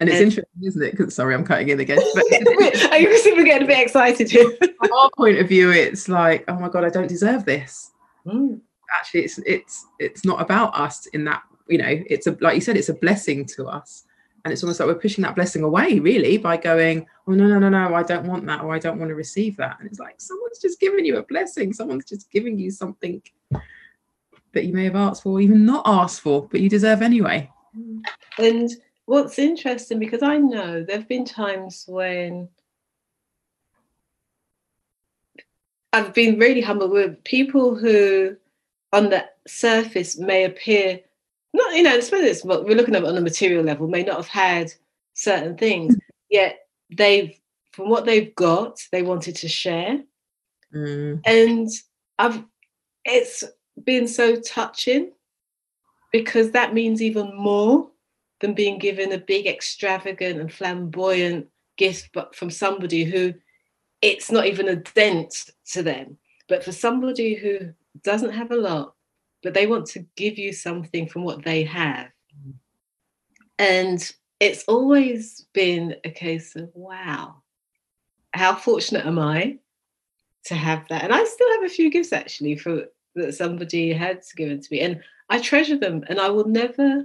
And 0.00 0.08
it's 0.08 0.18
interesting, 0.18 0.64
isn't 0.64 0.82
it? 0.82 0.92
Because 0.92 1.14
sorry, 1.14 1.34
I'm 1.34 1.44
cutting 1.44 1.68
in 1.68 1.78
again. 1.78 1.98
But 2.14 2.24
Are 2.90 2.98
you 2.98 3.44
getting 3.44 3.64
a 3.64 3.66
bit 3.66 3.78
excited 3.78 4.30
here? 4.30 4.50
from 4.78 4.92
our 4.92 5.10
point 5.14 5.38
of 5.38 5.46
view, 5.46 5.70
it's 5.70 6.08
like, 6.08 6.44
oh 6.48 6.58
my 6.58 6.70
god, 6.70 6.84
I 6.84 6.88
don't 6.88 7.06
deserve 7.06 7.44
this. 7.44 7.90
Mm. 8.26 8.60
Actually, 8.98 9.24
it's 9.24 9.38
it's 9.44 9.86
it's 9.98 10.24
not 10.24 10.40
about 10.40 10.74
us 10.74 11.04
in 11.06 11.24
that 11.24 11.42
you 11.68 11.76
know. 11.76 12.02
It's 12.06 12.26
a 12.26 12.36
like 12.40 12.54
you 12.54 12.62
said, 12.62 12.78
it's 12.78 12.88
a 12.88 12.94
blessing 12.94 13.44
to 13.56 13.66
us, 13.66 14.04
and 14.44 14.52
it's 14.52 14.62
almost 14.62 14.80
like 14.80 14.88
we're 14.88 14.94
pushing 14.94 15.22
that 15.22 15.34
blessing 15.36 15.62
away, 15.62 15.98
really, 15.98 16.38
by 16.38 16.56
going, 16.56 17.06
oh 17.26 17.32
no 17.32 17.46
no 17.46 17.58
no 17.58 17.68
no, 17.68 17.94
I 17.94 18.02
don't 18.02 18.26
want 18.26 18.46
that, 18.46 18.62
or 18.62 18.74
I 18.74 18.78
don't 18.78 18.98
want 18.98 19.10
to 19.10 19.14
receive 19.14 19.58
that. 19.58 19.76
And 19.80 19.88
it's 19.88 20.00
like 20.00 20.18
someone's 20.18 20.60
just 20.60 20.80
giving 20.80 21.04
you 21.04 21.18
a 21.18 21.22
blessing. 21.24 21.74
Someone's 21.74 22.06
just 22.06 22.30
giving 22.30 22.58
you 22.58 22.70
something 22.70 23.22
that 24.52 24.64
you 24.64 24.72
may 24.72 24.84
have 24.84 24.96
asked 24.96 25.24
for, 25.24 25.34
or 25.34 25.40
even 25.42 25.66
not 25.66 25.82
asked 25.84 26.22
for, 26.22 26.48
but 26.48 26.60
you 26.60 26.70
deserve 26.70 27.02
anyway. 27.02 27.50
And 28.38 28.70
what's 29.10 29.40
interesting 29.40 29.98
because 29.98 30.22
I 30.22 30.36
know 30.38 30.84
there 30.84 30.96
have 30.96 31.08
been 31.08 31.24
times 31.24 31.84
when 31.88 32.48
I've 35.92 36.14
been 36.14 36.38
really 36.38 36.60
humbled 36.60 36.92
with 36.92 37.24
people 37.24 37.74
who, 37.74 38.36
on 38.92 39.10
the 39.10 39.24
surface, 39.48 40.16
may 40.16 40.44
appear 40.44 41.00
not, 41.52 41.74
you 41.74 41.82
know, 41.82 41.98
especially 41.98 42.28
it's 42.28 42.44
what 42.44 42.64
we're 42.64 42.76
looking 42.76 42.94
at 42.94 43.04
on 43.04 43.16
a 43.16 43.20
material 43.20 43.64
level, 43.64 43.88
may 43.88 44.04
not 44.04 44.18
have 44.18 44.28
had 44.28 44.72
certain 45.14 45.56
things, 45.56 45.96
yet 46.30 46.68
they've, 46.96 47.36
from 47.72 47.88
what 47.88 48.04
they've 48.04 48.32
got, 48.36 48.78
they 48.92 49.02
wanted 49.02 49.34
to 49.34 49.48
share. 49.48 50.04
Mm. 50.72 51.20
And 51.26 51.68
I've, 52.20 52.44
it's 53.04 53.42
been 53.82 54.06
so 54.06 54.36
touching 54.36 55.10
because 56.12 56.52
that 56.52 56.74
means 56.74 57.02
even 57.02 57.36
more 57.36 57.90
than 58.40 58.54
being 58.54 58.78
given 58.78 59.12
a 59.12 59.18
big, 59.18 59.46
extravagant, 59.46 60.40
and 60.40 60.52
flamboyant 60.52 61.48
gift, 61.76 62.10
but 62.12 62.34
from 62.34 62.50
somebody 62.50 63.04
who 63.04 63.34
it's 64.02 64.30
not 64.30 64.46
even 64.46 64.68
a 64.68 64.76
dent 64.76 65.50
to 65.72 65.82
them. 65.82 66.16
But 66.48 66.64
for 66.64 66.72
somebody 66.72 67.34
who 67.34 67.72
doesn't 68.02 68.32
have 68.32 68.50
a 68.50 68.56
lot, 68.56 68.94
but 69.42 69.54
they 69.54 69.66
want 69.66 69.86
to 69.88 70.06
give 70.16 70.38
you 70.38 70.52
something 70.52 71.06
from 71.06 71.22
what 71.22 71.44
they 71.44 71.64
have. 71.64 72.08
And 73.58 74.10
it's 74.40 74.64
always 74.64 75.46
been 75.52 75.96
a 76.04 76.10
case 76.10 76.56
of, 76.56 76.70
wow, 76.74 77.42
how 78.32 78.54
fortunate 78.54 79.04
am 79.04 79.18
I 79.18 79.58
to 80.46 80.54
have 80.54 80.88
that? 80.88 81.04
And 81.04 81.12
I 81.12 81.22
still 81.24 81.52
have 81.52 81.64
a 81.64 81.68
few 81.74 81.90
gifts 81.90 82.12
actually 82.12 82.56
for 82.56 82.84
that 83.16 83.34
somebody 83.34 83.92
had 83.92 84.22
given 84.34 84.60
to 84.60 84.68
me. 84.70 84.80
And 84.80 85.02
I 85.28 85.40
treasure 85.40 85.76
them 85.76 86.04
and 86.08 86.18
I 86.18 86.30
will 86.30 86.48
never 86.48 87.04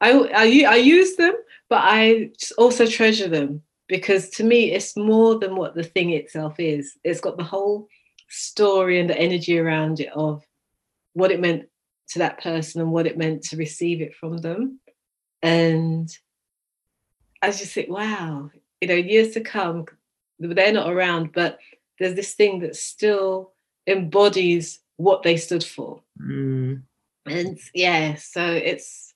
I, 0.00 0.12
I, 0.12 0.64
I 0.72 0.76
use 0.76 1.16
them, 1.16 1.34
but 1.68 1.80
I 1.82 2.30
also 2.58 2.86
treasure 2.86 3.28
them 3.28 3.62
because 3.88 4.30
to 4.30 4.44
me, 4.44 4.72
it's 4.72 4.96
more 4.96 5.38
than 5.38 5.56
what 5.56 5.74
the 5.74 5.84
thing 5.84 6.10
itself 6.10 6.58
is. 6.58 6.98
It's 7.04 7.20
got 7.20 7.36
the 7.36 7.44
whole 7.44 7.88
story 8.28 9.00
and 9.00 9.08
the 9.08 9.18
energy 9.18 9.58
around 9.58 10.00
it 10.00 10.10
of 10.14 10.42
what 11.12 11.30
it 11.30 11.40
meant 11.40 11.68
to 12.08 12.18
that 12.18 12.42
person 12.42 12.80
and 12.80 12.92
what 12.92 13.06
it 13.06 13.18
meant 13.18 13.42
to 13.42 13.56
receive 13.56 14.00
it 14.00 14.14
from 14.14 14.38
them. 14.38 14.80
And 15.42 16.10
I 17.42 17.48
just 17.48 17.72
think, 17.72 17.90
wow, 17.90 18.50
you 18.80 18.88
know, 18.88 18.94
years 18.94 19.34
to 19.34 19.40
come, 19.40 19.86
they're 20.38 20.72
not 20.72 20.90
around, 20.90 21.32
but 21.32 21.58
there's 21.98 22.14
this 22.14 22.34
thing 22.34 22.60
that 22.60 22.76
still 22.76 23.52
embodies 23.86 24.80
what 24.96 25.22
they 25.22 25.36
stood 25.36 25.64
for. 25.64 26.00
Mm. 26.20 26.82
And 27.26 27.58
yeah, 27.74 28.14
so 28.14 28.44
it's 28.44 29.13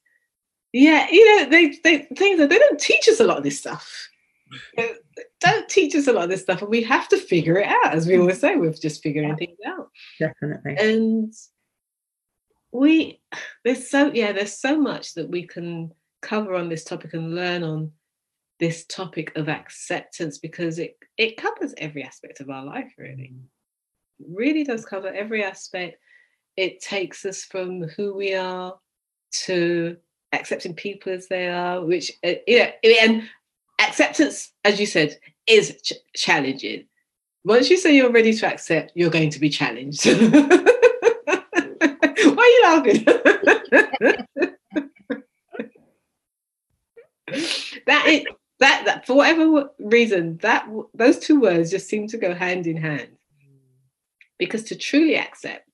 yeah, 0.73 1.07
you 1.11 1.37
know, 1.37 1.51
they 1.51 1.79
they 1.83 1.99
things 2.17 2.39
that 2.39 2.51
they 2.51 2.59
don't 2.59 2.81
teach 2.81 3.09
us 3.09 3.21
a 3.21 3.25
lot 3.25 3.39
of 3.39 3.45
this 3.45 3.59
stuff. 3.59 4.09
They 4.77 4.95
don't 5.41 5.69
teach 5.69 5.95
us 5.95 6.07
a 6.07 6.13
lot 6.13 6.25
of 6.25 6.31
this 6.31 6.43
stuff, 6.43 6.63
and 6.63 6.71
we 6.71 6.83
have 6.83 7.09
to 7.09 7.19
figure 7.19 7.59
it 7.59 7.69
out, 7.69 7.95
as 7.95 8.07
we 8.07 8.19
always 8.19 8.41
say, 8.41 8.57
we're 8.57 8.73
just 8.73 9.03
figuring 9.03 9.37
things 9.37 9.59
out. 9.67 9.89
Definitely. 10.19 10.77
And 10.79 11.33
we 12.73 13.21
there's 13.65 13.91
so 13.91 14.13
yeah, 14.13 14.33
there's 14.33 14.59
so 14.59 14.79
much 14.79 15.15
that 15.15 15.29
we 15.29 15.47
can 15.47 15.93
cover 16.23 16.55
on 16.55 16.69
this 16.69 16.85
topic 16.85 17.15
and 17.15 17.35
learn 17.35 17.63
on 17.63 17.93
this 18.59 18.85
topic 18.87 19.37
of 19.37 19.49
acceptance 19.49 20.39
because 20.39 20.79
it 20.79 20.97
it 21.17 21.37
covers 21.37 21.75
every 21.79 22.03
aspect 22.03 22.41
of 22.41 22.51
our 22.51 22.65
life 22.65 22.93
really 22.99 23.33
mm. 23.33 23.45
it 24.19 24.27
really 24.29 24.65
does 24.65 24.85
cover 24.85 25.09
every 25.09 25.45
aspect 25.45 25.97
it 26.57 26.81
takes 26.81 27.25
us 27.25 27.45
from 27.45 27.83
who 27.83 28.15
we 28.15 28.35
are 28.35 28.75
to 29.31 29.97
accepting 30.33 30.75
people 30.75 31.13
as 31.13 31.29
they 31.29 31.49
are, 31.49 31.85
which 31.85 32.13
uh, 32.25 32.33
yeah, 32.47 32.73
and 33.03 33.29
acceptance, 33.81 34.53
as 34.65 34.81
you 34.81 34.87
said, 34.87 35.19
is 35.47 35.81
ch- 35.83 35.93
challenging. 36.15 36.85
Once 37.45 37.71
you 37.71 37.77
say 37.77 37.97
you're 37.97 38.13
ready 38.13 38.35
to 38.35 38.47
accept, 38.47 38.93
you're 38.95 39.11
going 39.11 39.31
to 39.31 39.41
be 39.41 39.49
challenged. 39.49 40.05
Why 40.07 40.15
are 42.37 42.49
you 42.49 42.61
laughing? 42.65 43.05
that 47.87 48.07
is 48.07 48.25
that 48.59 48.83
that 48.87 49.07
for 49.07 49.15
whatever 49.15 49.71
reason 49.79 50.39
that 50.39 50.69
those 50.95 51.19
two 51.19 51.41
words 51.41 51.71
just 51.71 51.89
seem 51.89 52.09
to 52.09 52.17
go 52.17 52.35
hand 52.35 52.67
in 52.67 52.77
hand 52.77 53.09
because 54.39 54.65
to 54.65 54.75
truly 54.75 55.17
accept 55.17 55.68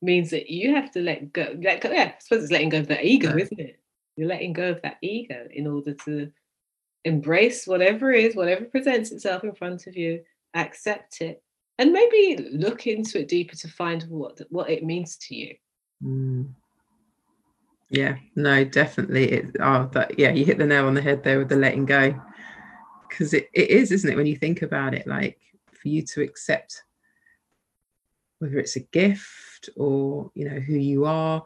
means 0.00 0.30
that 0.30 0.50
you 0.50 0.74
have 0.74 0.90
to 0.92 1.00
let 1.00 1.32
go. 1.32 1.56
Let 1.60 1.80
go. 1.80 1.90
Yeah, 1.90 2.12
I 2.14 2.14
suppose 2.20 2.44
it's 2.44 2.52
letting 2.52 2.68
go 2.68 2.80
of 2.80 2.88
that 2.88 3.04
ego, 3.04 3.36
isn't 3.36 3.60
it? 3.60 3.80
You're 4.16 4.28
letting 4.28 4.52
go 4.52 4.70
of 4.70 4.82
that 4.82 4.98
ego 5.02 5.46
in 5.50 5.66
order 5.66 5.94
to 6.04 6.30
embrace 7.04 7.66
whatever 7.66 8.12
is, 8.12 8.36
whatever 8.36 8.64
presents 8.64 9.12
itself 9.12 9.44
in 9.44 9.54
front 9.54 9.86
of 9.86 9.96
you, 9.96 10.22
accept 10.54 11.20
it, 11.20 11.42
and 11.78 11.92
maybe 11.92 12.48
look 12.52 12.86
into 12.86 13.20
it 13.20 13.28
deeper 13.28 13.56
to 13.56 13.68
find 13.68 14.02
what 14.04 14.40
what 14.50 14.70
it 14.70 14.84
means 14.84 15.16
to 15.16 15.34
you. 15.34 15.54
Mm. 16.02 16.48
Yeah, 17.90 18.16
no, 18.36 18.64
definitely. 18.64 19.32
It 19.32 19.56
oh 19.60 19.88
that 19.92 20.18
yeah, 20.18 20.30
you 20.30 20.44
hit 20.44 20.58
the 20.58 20.66
nail 20.66 20.86
on 20.86 20.94
the 20.94 21.02
head 21.02 21.22
there 21.24 21.38
with 21.38 21.48
the 21.48 21.56
letting 21.56 21.86
go. 21.86 22.20
Because 23.08 23.32
it, 23.32 23.48
it 23.54 23.70
is, 23.70 23.90
isn't 23.90 24.10
it, 24.10 24.16
when 24.16 24.26
you 24.26 24.36
think 24.36 24.60
about 24.60 24.94
it, 24.94 25.06
like 25.06 25.38
for 25.72 25.88
you 25.88 26.02
to 26.02 26.22
accept 26.22 26.82
whether 28.38 28.58
it's 28.58 28.76
a 28.76 28.80
gift 28.80 29.26
or 29.76 30.30
you 30.34 30.48
know 30.48 30.60
who 30.60 30.74
you 30.74 31.04
are 31.04 31.42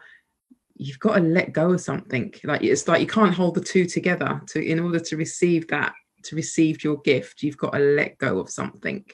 you've 0.77 0.99
got 0.99 1.17
to 1.17 1.21
let 1.21 1.53
go 1.53 1.73
of 1.73 1.81
something. 1.81 2.35
Like 2.45 2.63
it's 2.63 2.89
like 2.89 3.01
you 3.01 3.07
can't 3.07 3.35
hold 3.35 3.55
the 3.55 3.61
two 3.61 3.87
together 3.87 4.41
to 4.49 4.65
in 4.65 4.81
order 4.81 4.99
to 4.99 5.17
receive 5.17 5.69
that 5.69 5.93
to 6.25 6.37
receive 6.37 6.85
your 6.85 6.99
gift 6.99 7.43
you've 7.43 7.57
got 7.57 7.73
to 7.73 7.79
let 7.79 8.19
go 8.19 8.39
of 8.39 8.51
something. 8.51 9.05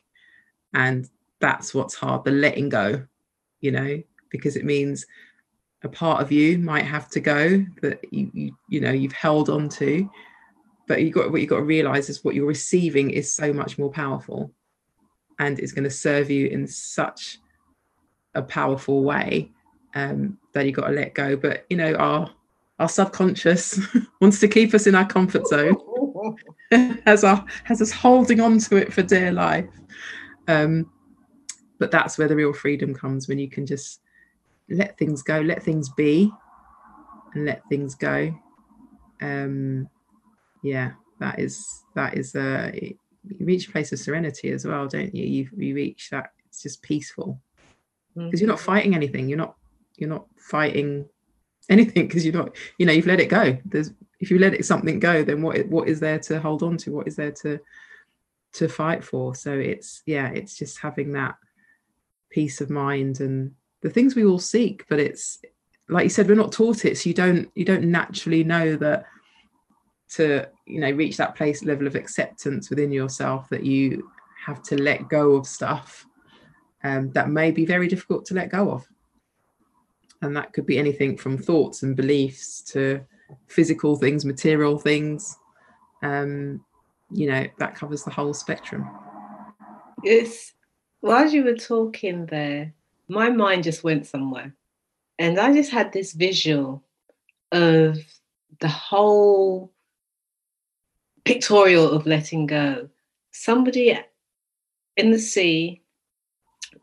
And 0.75 1.09
that's 1.41 1.75
what's 1.75 1.95
hard 1.95 2.25
the 2.25 2.31
letting 2.31 2.69
go 2.69 3.05
you 3.61 3.71
know 3.71 4.03
because 4.31 4.57
it 4.57 4.65
means 4.65 5.07
a 5.85 5.89
part 5.89 6.21
of 6.21 6.33
you 6.33 6.59
might 6.59 6.85
have 6.85 7.09
to 7.09 7.21
go 7.21 7.65
that 7.83 8.01
you 8.13 8.31
you, 8.35 8.57
you 8.69 8.81
know 8.81 8.91
you've 8.91 9.13
held 9.13 9.49
on 9.49 9.69
to 9.69 10.09
but 10.87 11.03
you 11.03 11.11
got 11.11 11.31
what 11.31 11.41
you 11.41 11.47
got 11.47 11.59
to 11.59 11.63
realize 11.63 12.09
is 12.09 12.25
what 12.25 12.35
you're 12.35 12.47
receiving 12.47 13.11
is 13.11 13.33
so 13.33 13.53
much 13.53 13.79
more 13.79 13.91
powerful 13.91 14.53
and 15.39 15.59
it's 15.61 15.73
going 15.73 15.85
to 15.85 15.91
serve 15.91 16.31
you 16.31 16.49
in 16.49 16.67
such 16.67 17.39
a 18.39 18.43
powerful 18.43 19.03
way 19.03 19.51
um, 19.95 20.39
that 20.55 20.65
you 20.67 20.73
got 20.73 20.89
to 20.89 20.93
let 20.93 21.15
go. 21.15 21.37
But 21.37 21.67
you 21.69 21.77
know, 21.77 21.95
our 21.95 22.31
our 22.79 22.89
subconscious 22.89 23.81
wants 24.21 24.41
to 24.41 24.49
keep 24.49 24.73
us 24.75 24.87
in 24.87 24.95
our 24.95 25.07
comfort 25.07 25.47
zone, 25.47 25.77
has 27.05 27.25
our 27.25 27.45
has 27.65 27.83
us 27.83 27.91
holding 27.91 28.41
on 28.41 28.59
to 28.59 28.77
it 28.77 28.93
for 28.93 29.03
dear 29.03 29.33
life. 29.33 29.69
Um, 30.47 30.91
but 31.79 31.91
that's 31.91 32.19
where 32.19 32.29
the 32.29 32.37
real 32.37 32.53
freedom 32.53 32.95
comes 32.95 33.29
when 33.29 33.39
you 33.39 33.49
can 33.49 33.67
just 33.67 34.01
let 34.69 34.99
things 34.99 35.23
go, 35.23 35.41
let 35.41 35.63
things 35.63 35.89
be, 35.91 36.31
and 37.35 37.45
let 37.45 37.63
things 37.69 37.95
go. 37.95 38.35
Um, 39.21 39.89
yeah, 40.63 40.93
that 41.21 41.39
is 41.39 41.85
that 41.95 42.17
is 42.17 42.35
uh, 42.35 42.71
you 42.75 42.97
reach 43.41 43.69
a 43.69 43.73
place 43.73 43.93
of 43.93 43.99
serenity 43.99 44.51
as 44.51 44.65
well, 44.65 44.87
don't 44.87 45.15
you? 45.15 45.25
You 45.25 45.49
you 45.57 45.75
reach 45.75 46.11
that 46.11 46.31
it's 46.47 46.63
just 46.63 46.83
peaceful 46.83 47.41
because 48.27 48.41
you're 48.41 48.49
not 48.49 48.61
fighting 48.61 48.95
anything. 48.95 49.29
You're 49.29 49.39
not 49.39 49.55
you're 49.97 50.09
not 50.09 50.27
fighting 50.37 51.09
anything 51.69 52.07
because 52.07 52.25
you're 52.25 52.35
not 52.35 52.57
you 52.79 52.87
know 52.87 52.93
you've 52.93 53.07
let 53.07 53.21
it 53.21 53.29
go. 53.29 53.57
There's 53.65 53.93
if 54.21 54.31
you 54.31 54.39
let 54.39 54.55
it 54.55 54.65
something 54.65 54.99
go 54.99 55.23
then 55.23 55.43
what 55.43 55.67
what 55.69 55.89
is 55.89 56.01
there 56.01 56.19
to 56.21 56.41
hold 56.41 56.63
on 56.63 56.77
to? 56.79 56.93
What 56.93 57.09
is 57.09 57.17
there 57.17 57.33
to 57.33 57.59
to 58.55 58.69
fight 58.69 59.05
for? 59.05 59.35
So 59.35 59.53
it's 59.53 60.03
yeah 60.07 60.29
it's 60.29 60.57
just 60.57 60.79
having 60.79 61.13
that 61.13 61.37
peace 62.31 62.61
of 62.61 62.71
mind 62.71 63.21
and 63.21 63.55
the 63.81 63.91
things 63.91 64.15
we 64.15 64.25
all 64.25 64.39
seek 64.39 64.85
but 64.89 64.99
it's 64.99 65.41
like 65.89 66.05
you 66.05 66.11
said 66.11 66.29
we're 66.29 66.35
not 66.35 66.53
taught 66.53 66.85
it 66.85 66.99
so 66.99 67.09
you 67.09 67.15
don't 67.15 67.51
you 67.55 67.65
don't 67.65 67.85
naturally 67.85 68.45
know 68.45 68.77
that 68.77 69.07
to 70.11 70.47
you 70.67 70.81
know 70.81 70.91
reach 70.91 71.17
that 71.17 71.35
place 71.35 71.65
level 71.65 71.87
of 71.87 71.95
acceptance 71.95 72.71
within 72.71 72.93
yourself 72.93 73.49
that 73.49 73.65
you 73.65 74.11
have 74.45 74.63
to 74.63 74.81
let 74.81 75.09
go 75.09 75.33
of 75.33 75.47
stuff 75.47 76.07
um, 76.85 77.11
that 77.13 77.29
may 77.29 77.51
be 77.51 77.67
very 77.67 77.89
difficult 77.89 78.25
to 78.27 78.35
let 78.35 78.51
go 78.51 78.71
of. 78.71 78.87
And 80.23 80.37
that 80.37 80.53
could 80.53 80.67
be 80.67 80.79
anything 80.79 81.17
from 81.17 81.39
thoughts 81.39 81.83
and 81.83 81.97
beliefs 81.97 82.61
to 82.73 83.01
physical 83.47 83.97
things, 83.97 84.25
material 84.25 84.79
things. 84.79 85.37
Um, 86.03 86.65
you 87.11 87.29
know, 87.29 87.47
that 87.59 87.75
covers 87.75 88.05
the 88.05 88.11
whole 88.11 88.35
spectrum. 88.35 88.89
It's 90.05 90.53
while 91.01 91.29
you 91.29 91.45
were 91.45 91.57
talking 91.57 92.27
there, 92.27 92.73
my 93.09 93.31
mind 93.31 93.65
just 93.65 93.85
went 93.85 94.07
somewhere. 94.07 94.55
And 95.19 95.39
I 95.39 95.53
just 95.53 95.71
had 95.71 95.93
this 95.93 96.13
visual 96.13 96.85
of 97.53 97.99
the 98.61 98.69
whole 98.69 99.73
pictorial 101.25 101.91
of 101.91 102.07
letting 102.07 102.47
go. 102.47 102.89
Somebody 103.33 103.99
in 104.97 105.11
the 105.11 105.19
sea, 105.19 105.83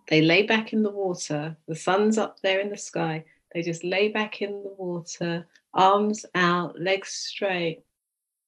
they 0.08 0.21
lay 0.21 0.43
back 0.43 0.73
in 0.73 0.84
the 0.84 0.91
water, 0.91 1.55
the 1.67 1.75
sun's 1.75 2.17
up 2.17 2.39
there 2.41 2.60
in 2.60 2.69
the 2.69 2.77
sky, 2.77 3.23
they 3.53 3.62
just 3.62 3.84
lay 3.84 4.10
back 4.10 4.41
in 4.41 4.51
the 4.51 4.73
water, 4.77 5.45
arms 5.73 6.25
out, 6.36 6.79
legs 6.79 7.10
straight, 7.10 7.84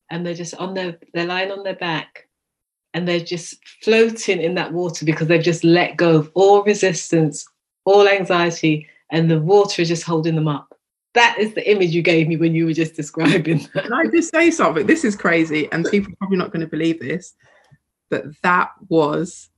and 0.10 0.26
they're 0.26 0.34
just 0.34 0.56
on 0.56 0.74
their, 0.74 0.98
they're 1.14 1.26
lying 1.26 1.52
on 1.52 1.64
their 1.64 1.76
back 1.76 2.28
and 2.94 3.08
they're 3.08 3.20
just 3.20 3.56
floating 3.84 4.42
in 4.42 4.56
that 4.56 4.74
water 4.74 5.06
because 5.06 5.28
they've 5.28 5.44
just 5.44 5.64
let 5.64 5.98
go 5.98 6.16
of 6.16 6.32
all 6.34 6.64
resistance, 6.64 7.46
all 7.86 8.08
anxiety, 8.08 8.88
and 9.12 9.30
the 9.30 9.40
water 9.40 9.82
is 9.82 9.88
just 9.88 10.04
holding 10.04 10.36
them 10.36 10.48
up. 10.48 10.74
That 11.14 11.38
is 11.40 11.54
the 11.54 11.70
image 11.70 11.92
you 11.92 12.02
gave 12.02 12.28
me 12.28 12.38
when 12.38 12.56
you 12.56 12.66
were 12.66 12.74
just 12.74 12.96
describing 12.96 13.60
that. 13.74 13.84
Can 13.84 13.94
I 13.94 14.06
just 14.08 14.32
say 14.32 14.52
something? 14.52 14.86
This 14.86 15.04
is 15.04 15.16
crazy, 15.16 15.70
and 15.72 15.86
people 15.86 16.12
are 16.14 16.16
probably 16.18 16.38
not 16.38 16.52
going 16.52 16.62
to 16.62 16.68
believe 16.68 17.00
this, 17.00 17.34
but 18.10 18.24
that 18.44 18.72
was 18.90 19.50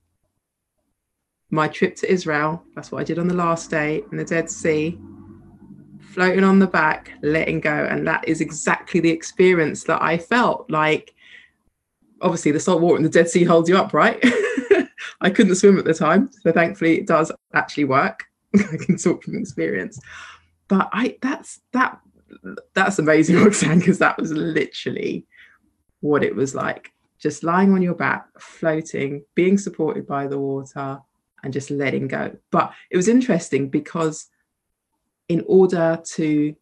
my 1.50 1.68
trip 1.68 1.96
to 1.96 2.12
Israel. 2.12 2.62
That's 2.74 2.92
what 2.92 3.00
I 3.00 3.04
did 3.04 3.18
on 3.18 3.28
the 3.28 3.34
last 3.34 3.70
day 3.70 4.02
in 4.10 4.16
the 4.16 4.24
Dead 4.24 4.48
Sea, 4.50 4.98
floating 6.00 6.44
on 6.44 6.58
the 6.58 6.66
back, 6.66 7.12
letting 7.22 7.60
go. 7.60 7.86
And 7.90 8.06
that 8.06 8.26
is 8.26 8.40
exactly 8.40 9.00
the 9.00 9.10
experience 9.10 9.84
that 9.84 10.02
I 10.02 10.18
felt 10.18 10.70
like. 10.70 11.14
Obviously, 12.22 12.52
the 12.52 12.60
salt 12.60 12.82
water 12.82 12.98
in 12.98 13.02
the 13.02 13.08
Dead 13.08 13.28
Sea 13.28 13.44
holds 13.44 13.68
you 13.68 13.76
up, 13.76 13.94
right? 13.94 14.22
I 15.20 15.30
couldn't 15.30 15.54
swim 15.56 15.78
at 15.78 15.84
the 15.84 15.94
time, 15.94 16.30
so 16.42 16.52
thankfully 16.52 16.98
it 16.98 17.06
does 17.06 17.32
actually 17.54 17.84
work. 17.84 18.24
I 18.54 18.76
can 18.76 18.96
talk 18.96 19.22
from 19.22 19.36
experience. 19.36 20.00
But 20.68 20.88
I 20.92 21.18
that's 21.20 21.60
that 21.72 21.98
that's 22.74 22.98
amazing, 22.98 23.36
Roxanne, 23.44 23.78
because 23.78 23.98
that 23.98 24.18
was 24.18 24.32
literally 24.32 25.26
what 26.00 26.22
it 26.22 26.34
was 26.34 26.54
like. 26.54 26.92
Just 27.18 27.44
lying 27.44 27.72
on 27.72 27.82
your 27.82 27.94
back, 27.94 28.26
floating, 28.38 29.22
being 29.34 29.58
supported 29.58 30.06
by 30.06 30.26
the 30.26 30.38
water, 30.38 31.00
and 31.42 31.52
just 31.52 31.70
letting 31.70 32.08
go. 32.08 32.36
But 32.50 32.72
it 32.90 32.96
was 32.96 33.08
interesting 33.08 33.68
because 33.68 34.26
in 35.28 35.44
order 35.46 36.00
to 36.14 36.54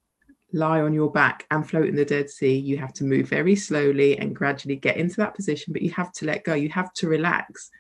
lie 0.53 0.81
on 0.81 0.95
your 0.95 1.11
back 1.11 1.47
and 1.51 1.69
float 1.69 1.89
in 1.89 1.97
the 1.97 2.05
Dead 2.05 2.31
Sea, 2.31 2.57
you 2.57 2.79
have 2.79 2.93
to 2.95 3.05
move 3.05 3.29
very 3.29 3.57
slowly 3.57 4.19
and 4.19 4.35
gradually 4.35 4.77
get 4.77 4.97
into 4.97 5.17
that 5.17 5.35
position, 5.35 5.73
but 5.73 5.83
you 5.83 5.91
have 5.91 6.13
to 6.13 6.27
let 6.27 6.45
go. 6.45 6.55
You 6.55 6.69
have 6.71 6.93
to 6.95 7.09
relax 7.09 7.71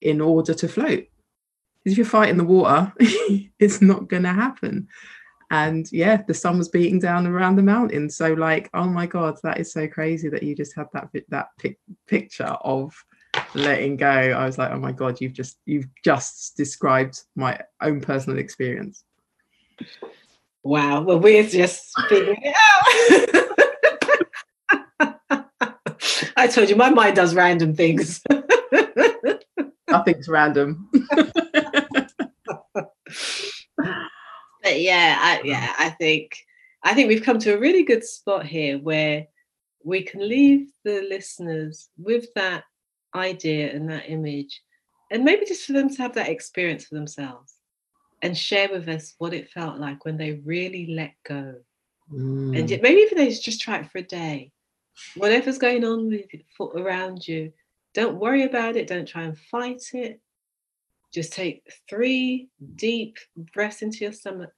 in 0.00 0.20
order 0.20 0.54
to 0.54 0.68
float 0.68 1.06
Because 1.82 1.92
if 1.92 1.98
you're 1.98 2.06
fighting 2.06 2.36
the 2.36 2.44
water, 2.44 2.92
it's 3.58 3.80
not 3.80 4.08
going 4.08 4.24
to 4.24 4.32
happen. 4.32 4.88
And 5.50 5.90
yeah, 5.92 6.22
the 6.26 6.34
sun 6.34 6.58
was 6.58 6.68
beating 6.68 6.98
down 6.98 7.26
around 7.26 7.56
the 7.56 7.62
mountain. 7.62 8.10
So 8.10 8.32
like, 8.32 8.70
oh 8.74 8.88
my 8.88 9.06
god, 9.06 9.36
that 9.42 9.60
is 9.60 9.72
so 9.72 9.86
crazy 9.86 10.28
that 10.28 10.42
you 10.42 10.54
just 10.54 10.74
had 10.74 10.86
that 10.92 11.08
that 11.28 11.48
pic- 11.58 11.78
picture 12.06 12.44
of 12.44 12.94
letting 13.54 13.96
go. 13.96 14.06
I 14.06 14.44
was 14.46 14.58
like, 14.58 14.70
oh 14.72 14.78
my 14.78 14.92
god, 14.92 15.20
you've 15.20 15.32
just 15.32 15.58
you've 15.64 15.88
just 16.04 16.56
described 16.56 17.20
my 17.36 17.60
own 17.80 18.00
personal 18.00 18.38
experience. 18.38 19.04
Wow. 20.62 21.02
Well, 21.02 21.20
we're 21.20 21.46
just 21.46 21.92
figuring 22.08 22.40
it 22.42 22.56
out. 22.56 23.44
I 26.36 26.46
told 26.46 26.68
you, 26.68 26.76
my 26.76 26.90
mind 26.90 27.16
does 27.16 27.34
random 27.34 27.74
things. 27.74 28.22
Nothing's 29.88 30.28
random. 30.28 30.90
but 31.12 31.30
yeah, 34.64 35.18
I, 35.20 35.40
yeah, 35.44 35.74
I 35.78 35.90
think 35.90 36.36
I 36.82 36.94
think 36.94 37.08
we've 37.08 37.22
come 37.22 37.38
to 37.40 37.54
a 37.54 37.58
really 37.58 37.82
good 37.82 38.04
spot 38.04 38.46
here 38.46 38.78
where 38.78 39.26
we 39.84 40.02
can 40.02 40.26
leave 40.26 40.68
the 40.84 41.02
listeners 41.08 41.88
with 41.96 42.26
that 42.34 42.64
idea 43.14 43.72
and 43.72 43.88
that 43.90 44.08
image, 44.10 44.62
and 45.10 45.24
maybe 45.24 45.46
just 45.46 45.66
for 45.66 45.72
them 45.72 45.88
to 45.88 46.02
have 46.02 46.14
that 46.14 46.28
experience 46.28 46.84
for 46.84 46.94
themselves 46.94 47.54
and 48.22 48.36
share 48.36 48.68
with 48.70 48.88
us 48.88 49.14
what 49.18 49.34
it 49.34 49.50
felt 49.50 49.78
like 49.78 50.04
when 50.04 50.16
they 50.16 50.40
really 50.44 50.94
let 50.94 51.12
go. 51.26 51.54
Mm. 52.12 52.58
And 52.58 52.82
maybe 52.82 53.00
even 53.00 53.18
they 53.18 53.30
just 53.30 53.60
try 53.60 53.78
it 53.78 53.90
for 53.90 53.98
a 53.98 54.02
day. 54.02 54.50
Whatever's 55.16 55.58
going 55.58 55.84
on 55.84 56.08
with 56.08 56.26
around 56.76 57.26
you, 57.26 57.52
don't 57.94 58.18
worry 58.18 58.44
about 58.44 58.76
it. 58.76 58.86
Don't 58.86 59.06
try 59.06 59.22
and 59.22 59.38
fight 59.38 59.82
it. 59.92 60.20
Just 61.12 61.32
take 61.32 61.62
three 61.88 62.48
deep 62.74 63.18
breaths 63.52 63.82
into 63.82 63.98
your 63.98 64.12
stomach, 64.12 64.50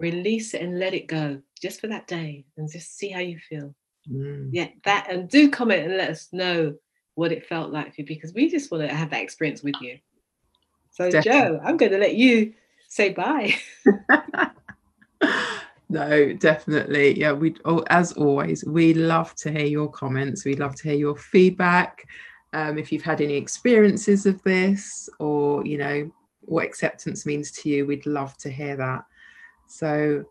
release 0.00 0.54
it 0.54 0.62
and 0.62 0.78
let 0.78 0.94
it 0.94 1.08
go 1.08 1.40
just 1.60 1.80
for 1.80 1.88
that 1.88 2.06
day 2.06 2.44
and 2.56 2.70
just 2.70 2.96
see 2.96 3.08
how 3.08 3.20
you 3.20 3.38
feel. 3.38 3.74
Mm. 4.10 4.50
Yeah, 4.52 4.68
that 4.84 5.08
and 5.10 5.28
do 5.28 5.50
comment 5.50 5.86
and 5.86 5.96
let 5.96 6.10
us 6.10 6.28
know 6.32 6.74
what 7.16 7.32
it 7.32 7.44
felt 7.44 7.72
like 7.72 7.94
for 7.94 8.02
you 8.02 8.06
because 8.06 8.32
we 8.32 8.48
just 8.48 8.70
want 8.70 8.88
to 8.88 8.94
have 8.94 9.10
that 9.10 9.22
experience 9.22 9.62
with 9.62 9.74
you. 9.80 9.98
So, 10.92 11.10
Definitely. 11.10 11.40
Joe, 11.40 11.60
I'm 11.64 11.76
going 11.76 11.92
to 11.92 11.98
let 11.98 12.14
you 12.14 12.54
say 12.88 13.10
bye. 13.10 13.54
no, 15.90 16.32
definitely. 16.34 17.18
Yeah, 17.18 17.32
we 17.32 17.56
oh, 17.64 17.84
as 17.90 18.12
always, 18.12 18.64
we 18.64 18.94
love 18.94 19.34
to 19.36 19.50
hear 19.50 19.66
your 19.66 19.90
comments. 19.90 20.44
We 20.44 20.54
love 20.54 20.76
to 20.76 20.84
hear 20.84 20.96
your 20.96 21.16
feedback 21.16 22.06
um, 22.56 22.78
if 22.78 22.90
you've 22.90 23.02
had 23.02 23.20
any 23.20 23.34
experiences 23.34 24.24
of 24.24 24.42
this 24.42 25.10
or 25.18 25.64
you 25.66 25.76
know 25.76 26.10
what 26.40 26.64
acceptance 26.64 27.26
means 27.26 27.50
to 27.50 27.68
you 27.68 27.84
we'd 27.84 28.06
love 28.06 28.36
to 28.38 28.50
hear 28.50 28.76
that 28.76 29.04
so 29.66 30.24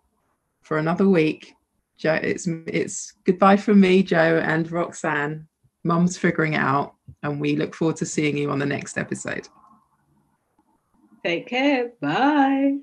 for 0.62 0.80
another 0.80 1.08
week 1.08 1.54
joe 1.98 2.14
it's 2.16 2.48
it's 2.66 3.14
goodbye 3.26 3.58
from 3.58 3.80
me 3.80 4.02
joe 4.02 4.42
and 4.44 4.72
roxanne 4.72 5.48
mum's 5.86 6.18
figuring 6.18 6.56
out 6.56 6.96
and 7.24 7.40
we 7.40 7.56
look 7.56 7.74
forward 7.74 7.96
to 7.98 8.06
seeing 8.06 8.36
you 8.38 8.52
on 8.52 8.60
the 8.60 8.66
next 8.66 8.98
episode. 8.98 9.48
Take 11.24 11.48
care. 11.48 11.92
Bye 12.02 12.80